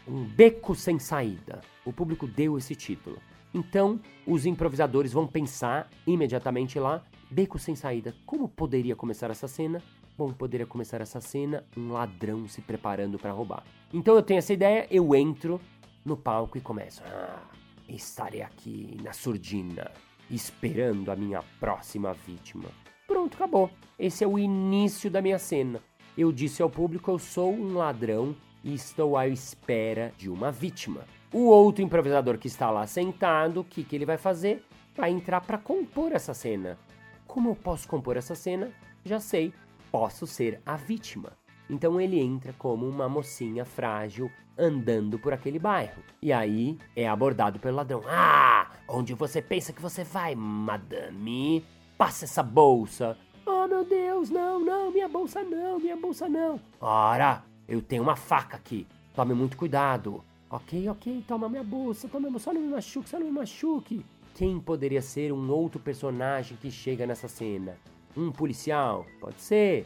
Um 0.08 0.24
Beco 0.24 0.74
Sem 0.74 0.98
Saída. 0.98 1.60
O 1.84 1.92
público 1.92 2.26
deu 2.26 2.56
esse 2.56 2.74
título. 2.74 3.18
Então, 3.52 4.00
os 4.26 4.46
improvisadores 4.46 5.12
vão 5.12 5.26
pensar 5.26 5.88
imediatamente 6.06 6.78
lá, 6.78 7.02
beco 7.30 7.58
sem 7.58 7.74
saída. 7.74 8.14
Como 8.26 8.48
poderia 8.48 8.94
começar 8.94 9.30
essa 9.30 9.48
cena? 9.48 9.82
Bom, 10.16 10.32
poderia 10.32 10.66
começar 10.66 11.00
essa 11.00 11.20
cena 11.20 11.64
um 11.76 11.92
ladrão 11.92 12.48
se 12.48 12.60
preparando 12.60 13.18
para 13.18 13.30
roubar. 13.30 13.62
Então 13.94 14.16
eu 14.16 14.22
tenho 14.22 14.38
essa 14.38 14.52
ideia, 14.52 14.86
eu 14.90 15.14
entro 15.14 15.60
no 16.04 16.16
palco 16.16 16.58
e 16.58 16.60
começo. 16.60 17.02
Ah, 17.06 17.40
estarei 17.88 18.42
aqui 18.42 18.96
na 19.02 19.12
surdina, 19.12 19.90
esperando 20.28 21.10
a 21.10 21.16
minha 21.16 21.42
próxima 21.60 22.12
vítima. 22.12 22.68
Pronto, 23.06 23.34
acabou. 23.36 23.70
Esse 23.98 24.24
é 24.24 24.26
o 24.26 24.38
início 24.38 25.10
da 25.10 25.22
minha 25.22 25.38
cena. 25.38 25.80
Eu 26.16 26.32
disse 26.32 26.62
ao 26.62 26.68
público: 26.68 27.10
eu 27.10 27.18
sou 27.18 27.52
um 27.52 27.74
ladrão 27.74 28.34
e 28.64 28.74
estou 28.74 29.16
à 29.16 29.28
espera 29.28 30.12
de 30.18 30.28
uma 30.28 30.50
vítima. 30.50 31.02
O 31.30 31.44
outro 31.44 31.84
improvisador 31.84 32.38
que 32.38 32.48
está 32.48 32.70
lá 32.70 32.86
sentado, 32.86 33.60
o 33.60 33.64
que, 33.64 33.84
que 33.84 33.94
ele 33.94 34.06
vai 34.06 34.16
fazer? 34.16 34.64
Vai 34.96 35.10
entrar 35.10 35.42
para 35.42 35.58
compor 35.58 36.12
essa 36.12 36.32
cena. 36.32 36.78
Como 37.26 37.50
eu 37.50 37.54
posso 37.54 37.86
compor 37.86 38.16
essa 38.16 38.34
cena? 38.34 38.70
Já 39.04 39.20
sei, 39.20 39.52
posso 39.92 40.26
ser 40.26 40.62
a 40.64 40.76
vítima. 40.76 41.32
Então 41.68 42.00
ele 42.00 42.18
entra 42.18 42.54
como 42.54 42.88
uma 42.88 43.10
mocinha 43.10 43.66
frágil 43.66 44.30
andando 44.56 45.18
por 45.18 45.34
aquele 45.34 45.58
bairro. 45.58 46.02
E 46.22 46.32
aí 46.32 46.78
é 46.96 47.06
abordado 47.06 47.58
pelo 47.58 47.76
ladrão. 47.76 48.02
Ah, 48.08 48.70
onde 48.88 49.12
você 49.12 49.42
pensa 49.42 49.70
que 49.70 49.82
você 49.82 50.04
vai, 50.04 50.34
madame? 50.34 51.62
Passa 51.98 52.24
essa 52.24 52.42
bolsa. 52.42 53.18
Oh 53.44 53.66
meu 53.66 53.84
Deus, 53.84 54.30
não, 54.30 54.58
não, 54.58 54.90
minha 54.90 55.08
bolsa 55.08 55.42
não, 55.44 55.78
minha 55.78 55.96
bolsa 55.96 56.26
não. 56.26 56.58
Ora, 56.80 57.44
eu 57.68 57.82
tenho 57.82 58.02
uma 58.02 58.16
faca 58.16 58.56
aqui. 58.56 58.86
Tome 59.14 59.34
muito 59.34 59.58
cuidado. 59.58 60.24
Ok, 60.50 60.88
ok, 60.88 61.24
toma 61.28 61.46
minha 61.46 61.62
bolsa, 61.62 62.08
toma 62.08 62.38
só 62.38 62.54
não 62.54 62.62
me 62.62 62.68
machuque, 62.68 63.08
só 63.10 63.18
não 63.18 63.26
me 63.26 63.32
machuque. 63.32 64.04
Quem 64.34 64.58
poderia 64.58 65.02
ser 65.02 65.30
um 65.30 65.50
outro 65.50 65.78
personagem 65.78 66.56
que 66.56 66.70
chega 66.70 67.06
nessa 67.06 67.28
cena? 67.28 67.76
Um 68.16 68.32
policial? 68.32 69.04
Pode 69.20 69.40
ser. 69.42 69.84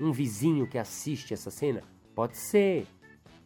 Um 0.00 0.10
vizinho 0.10 0.66
que 0.66 0.78
assiste 0.78 1.34
essa 1.34 1.50
cena? 1.50 1.82
Pode 2.14 2.38
ser. 2.38 2.86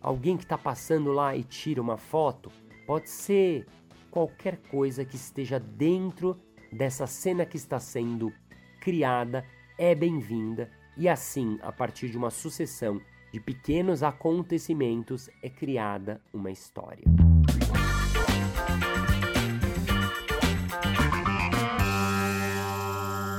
Alguém 0.01 0.37
que 0.37 0.44
está 0.44 0.57
passando 0.57 1.11
lá 1.11 1.37
e 1.37 1.42
tira 1.42 1.81
uma 1.81 1.96
foto? 1.96 2.53
Pode 2.87 3.11
ser. 3.11 3.66
Qualquer 4.11 4.59
coisa 4.70 5.05
que 5.05 5.16
esteja 5.16 5.59
dentro 5.59 6.38
dessa 6.70 7.09
cena 7.09 7.44
que 7.44 7.57
está 7.57 7.81
sendo 7.81 8.33
criada 8.81 9.44
é 9.77 9.94
bem-vinda 9.94 10.70
e 10.96 11.09
assim, 11.09 11.59
a 11.62 11.72
partir 11.72 12.09
de 12.09 12.16
uma 12.16 12.31
sucessão 12.31 13.01
de 13.33 13.40
pequenos 13.40 14.03
acontecimentos 14.03 15.31
é 15.42 15.49
criada 15.49 16.21
uma 16.35 16.51
história. 16.51 17.05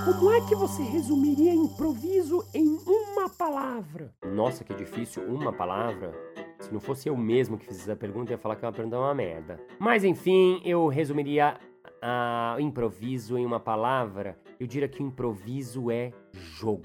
Como 0.06 0.32
é 0.32 0.42
que 0.48 0.56
você 0.56 0.82
resumiria 0.82 1.54
improviso 1.54 2.44
em 2.54 2.78
uma 2.88 3.30
palavra? 3.30 4.12
Nossa, 4.26 4.64
que 4.64 4.74
difícil, 4.74 5.24
uma 5.24 5.54
palavra. 5.54 6.12
Se 6.60 6.74
não 6.74 6.80
fosse 6.80 7.08
eu 7.08 7.16
mesmo 7.16 7.58
que 7.58 7.66
fiz 7.66 7.82
essa 7.82 7.96
pergunta, 7.96 8.32
eu 8.32 8.36
ia 8.36 8.42
falar 8.42 8.56
que 8.56 8.66
é 8.66 8.68
uma 8.68 8.74
pergunta 8.74 8.98
uma 8.98 9.14
merda. 9.14 9.60
Mas 9.80 10.04
enfim, 10.04 10.60
eu 10.66 10.88
resumiria 10.88 11.60
o 12.58 12.60
improviso 12.60 13.38
em 13.38 13.46
uma 13.46 13.60
palavra. 13.60 14.38
Eu 14.60 14.66
diria 14.66 14.88
que 14.88 15.04
o 15.04 15.06
improviso 15.06 15.92
é 15.92 16.12
jogo. 16.32 16.84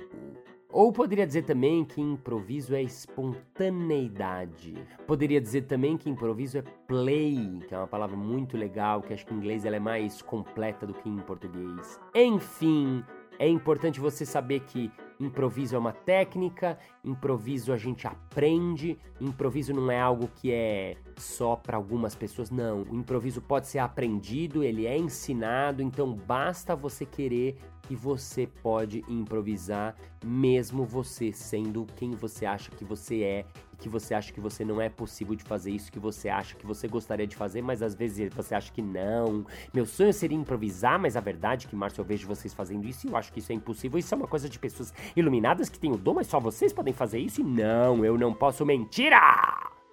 Ou 0.79 0.93
poderia 0.93 1.27
dizer 1.27 1.43
também 1.43 1.85
que 1.85 2.01
improviso 2.01 2.73
é 2.73 2.81
espontaneidade. 2.81 4.77
Poderia 5.09 5.41
dizer 5.41 5.63
também 5.63 5.97
que 5.97 6.09
improviso 6.09 6.59
é 6.59 6.63
play, 6.87 7.59
que 7.67 7.75
é 7.75 7.79
uma 7.79 7.89
palavra 7.89 8.17
muito 8.17 8.57
legal, 8.57 9.03
que 9.03 9.13
acho 9.13 9.27
que 9.27 9.35
em 9.35 9.39
inglês 9.39 9.65
ela 9.65 9.75
é 9.75 9.81
mais 9.81 10.23
completa 10.23 10.87
do 10.87 10.95
que 10.95 11.09
em 11.09 11.17
português. 11.17 11.99
Enfim, 12.15 13.03
é 13.41 13.49
importante 13.49 13.99
você 13.99 14.25
saber 14.25 14.61
que 14.61 14.89
improviso 15.19 15.75
é 15.75 15.79
uma 15.81 15.93
técnica, 15.93 16.79
improviso 17.05 17.73
a 17.73 17.77
gente 17.77 18.07
aprende, 18.07 18.97
improviso 19.21 19.75
não 19.75 19.91
é 19.91 20.01
algo 20.01 20.29
que 20.29 20.53
é 20.53 20.97
só 21.17 21.57
para 21.57 21.77
algumas 21.77 22.15
pessoas, 22.15 22.53
não. 22.53 22.83
O 22.83 22.95
improviso 22.95 23.43
pode 23.43 23.67
ser 23.67 23.81
aprendido, 23.81 24.63
ele 24.63 24.87
é 24.87 24.97
ensinado, 24.97 25.83
então 25.83 26.15
basta 26.15 26.77
você 26.77 27.05
querer 27.05 27.59
que 27.89 27.97
você 27.97 28.47
pode 28.47 29.03
improvisar, 29.09 29.97
mesmo 30.23 30.85
você 30.85 31.33
sendo 31.33 31.87
quem 31.97 32.11
você 32.11 32.45
acha 32.45 32.71
que 32.71 32.85
você 32.85 33.23
é 33.23 33.47
e 33.73 33.77
que 33.79 33.89
você 33.89 34.13
acha 34.13 34.31
que 34.31 34.41
você 34.41 34.63
não 34.63 34.79
é 34.79 34.91
possível 34.91 35.35
de 35.35 35.43
fazer 35.43 35.71
isso 35.71 35.91
que 35.91 35.99
você 35.99 36.29
acha 36.29 36.55
que 36.55 36.67
você 36.67 36.87
gostaria 36.87 37.27
de 37.27 37.35
fazer, 37.35 37.63
mas 37.63 37.83
às 37.83 37.95
vezes 37.95 38.29
você 38.35 38.55
acha 38.55 38.71
que 38.71 38.83
não. 38.83 39.47
Meu 39.73 39.87
sonho 39.87 40.13
seria 40.13 40.37
improvisar, 40.37 41.01
mas 41.01 41.17
a 41.17 41.21
verdade 41.21 41.67
é 41.67 41.71
que, 41.71 41.75
Márcio, 41.75 42.03
eu 42.03 42.05
vejo 42.05 42.29
vocês 42.29 42.53
fazendo 42.53 42.87
isso 42.87 43.07
e 43.07 43.11
eu 43.11 43.17
acho 43.17 43.33
que 43.33 43.39
isso 43.39 43.53
é 43.53 43.55
impossível. 43.55 43.99
Isso 43.99 44.15
é 44.15 44.19
uma 44.19 44.29
coisa 44.29 44.51
de 44.51 44.59
pessoas 44.59 44.93
iluminadas 45.17 45.71
que 45.71 45.79
têm 45.79 45.91
o 45.91 45.97
dom, 45.97 46.15
mas 46.15 46.27
só 46.27 46.39
vocês 46.39 46.75
podem 46.75 46.93
fazer 46.93 47.19
isso 47.19 47.41
e 47.41 47.45
não, 47.45 48.05
eu 48.05 48.19
não 48.19 48.35
posso. 48.35 48.67
Mentira! 48.67 49.19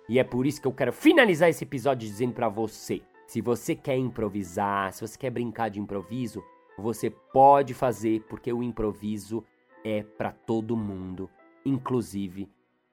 E 0.09 0.19
é 0.19 0.23
por 0.23 0.45
isso 0.45 0.61
que 0.61 0.67
eu 0.67 0.73
quero 0.73 0.91
finalizar 0.91 1.47
esse 1.47 1.63
episódio 1.63 2.05
dizendo 2.05 2.33
para 2.33 2.49
você: 2.49 3.01
se 3.25 3.39
você 3.39 3.73
quer 3.73 3.95
improvisar, 3.95 4.91
se 4.91 4.99
você 4.99 5.17
quer 5.17 5.29
brincar 5.29 5.69
de 5.69 5.79
improviso, 5.79 6.43
você 6.77 7.09
pode 7.09 7.73
fazer 7.73 8.21
porque 8.29 8.51
o 8.51 8.63
improviso 8.63 9.43
é 9.83 10.03
para 10.03 10.31
todo 10.31 10.75
mundo, 10.75 11.29
inclusive 11.65 12.49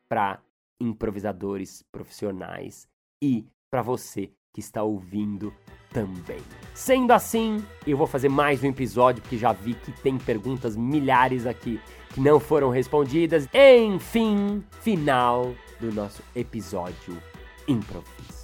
para 0.09 0.41
improvisadores 0.81 1.83
profissionais 1.91 2.89
e 3.21 3.47
para 3.71 3.83
você 3.83 4.31
que 4.53 4.61
está 4.61 4.83
ouvindo 4.83 5.53
também. 5.91 6.41
Sendo 6.75 7.13
assim, 7.13 7.65
eu 7.87 7.97
vou 7.97 8.07
fazer 8.07 8.29
mais 8.29 8.63
um 8.63 8.67
episódio 8.67 9.23
porque 9.23 9.39
já 9.39 9.53
vi 9.53 9.75
que 9.75 9.93
tem 10.03 10.19
perguntas 10.19 10.77
milhares 10.77 11.47
aqui 11.47 11.81
que 12.13 12.21
não 12.21 12.39
foram 12.39 12.71
respondidas. 12.71 13.49
Enfim, 13.55 14.63
final 14.83 15.55
do 15.81 15.93
nosso 15.93 16.23
episódio 16.35 17.17
improviso. 17.67 18.42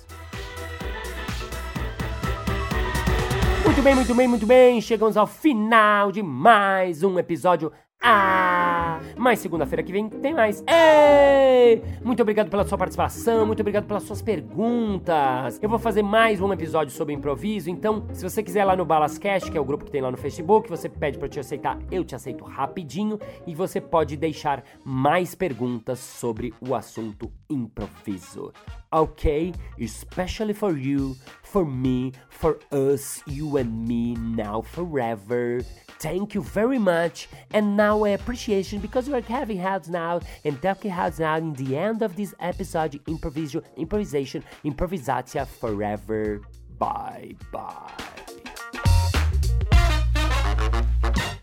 Muito 3.78 3.84
bem, 3.84 3.94
muito 3.94 4.14
bem, 4.16 4.28
muito 4.28 4.46
bem. 4.46 4.80
Chegamos 4.80 5.16
ao 5.16 5.24
final 5.24 6.10
de 6.10 6.20
mais 6.20 7.04
um 7.04 7.16
episódio. 7.16 7.70
Ah! 8.02 8.98
Mas 9.16 9.38
segunda-feira 9.38 9.84
que 9.84 9.92
vem 9.92 10.08
tem 10.08 10.34
mais. 10.34 10.64
Ei! 10.66 11.80
Muito 12.02 12.20
obrigado 12.20 12.50
pela 12.50 12.66
sua 12.66 12.76
participação, 12.76 13.46
muito 13.46 13.60
obrigado 13.60 13.86
pelas 13.86 14.02
suas 14.02 14.20
perguntas. 14.20 15.60
Eu 15.62 15.68
vou 15.68 15.78
fazer 15.78 16.02
mais 16.02 16.40
um 16.40 16.52
episódio 16.52 16.92
sobre 16.92 17.14
improviso, 17.14 17.70
então, 17.70 18.04
se 18.12 18.28
você 18.28 18.42
quiser 18.42 18.64
lá 18.64 18.74
no 18.74 18.84
Balascast, 18.84 19.48
que 19.48 19.56
é 19.56 19.60
o 19.60 19.64
grupo 19.64 19.84
que 19.84 19.92
tem 19.92 20.00
lá 20.00 20.10
no 20.10 20.16
Facebook, 20.16 20.68
você 20.68 20.88
pede 20.88 21.16
para 21.16 21.28
te 21.28 21.38
aceitar, 21.38 21.78
eu 21.88 22.04
te 22.04 22.16
aceito 22.16 22.44
rapidinho 22.44 23.16
e 23.46 23.54
você 23.54 23.80
pode 23.80 24.16
deixar 24.16 24.64
mais 24.84 25.36
perguntas 25.36 26.00
sobre 26.00 26.52
o 26.60 26.74
assunto 26.74 27.30
improviso. 27.50 28.52
Ok? 28.92 29.52
Especially 29.80 30.52
for 30.52 30.76
you, 30.76 31.16
for 31.42 31.64
me, 31.64 32.12
for 32.28 32.58
us, 32.72 33.22
you 33.26 33.56
and 33.56 33.86
me, 33.86 34.14
now 34.14 34.62
forever. 34.62 35.60
Thank 35.98 36.34
you 36.34 36.42
very 36.42 36.78
much. 36.78 37.28
And 37.52 37.76
now 37.76 38.04
I 38.04 38.10
appreciation 38.10 38.80
because 38.80 39.08
we're 39.10 39.20
having 39.22 39.58
house 39.58 39.88
now 39.88 40.20
and 40.44 40.60
talking 40.62 40.90
house 40.90 41.18
now 41.18 41.36
in 41.36 41.54
the 41.54 41.76
end 41.76 42.02
of 42.02 42.14
this 42.16 42.34
episode. 42.40 43.00
Improvisation, 43.06 43.62
improvisation, 43.76 44.44
improvisatia 44.64 45.46
forever. 45.46 46.40
Bye 46.78 47.34
bye. 47.50 47.90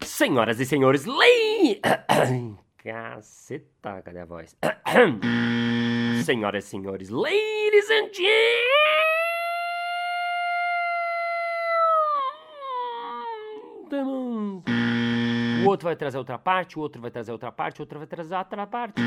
Senhoras 0.02 0.60
e 0.62 0.66
senhores, 0.66 1.06
lei. 1.06 1.82
Caceta, 2.86 4.00
cadê 4.04 4.20
a 4.20 4.26
voz? 4.26 4.56
Senhoras 6.24 6.66
e 6.66 6.68
senhores, 6.68 7.10
ladies 7.10 7.90
and 7.90 8.14
gentlemen. 13.90 14.64
O 15.66 15.68
outro 15.68 15.86
vai 15.86 15.96
trazer 15.96 16.20
outra 16.20 16.38
parte, 16.38 16.78
o 16.78 16.82
outro 16.84 17.02
vai 17.02 17.10
trazer 17.10 17.32
outra 17.32 17.52
parte, 17.52 17.82
o 17.82 17.82
outro 17.82 17.98
vai 17.98 18.08
trazer 18.08 18.36
outra 18.36 18.68
parte. 18.68 19.02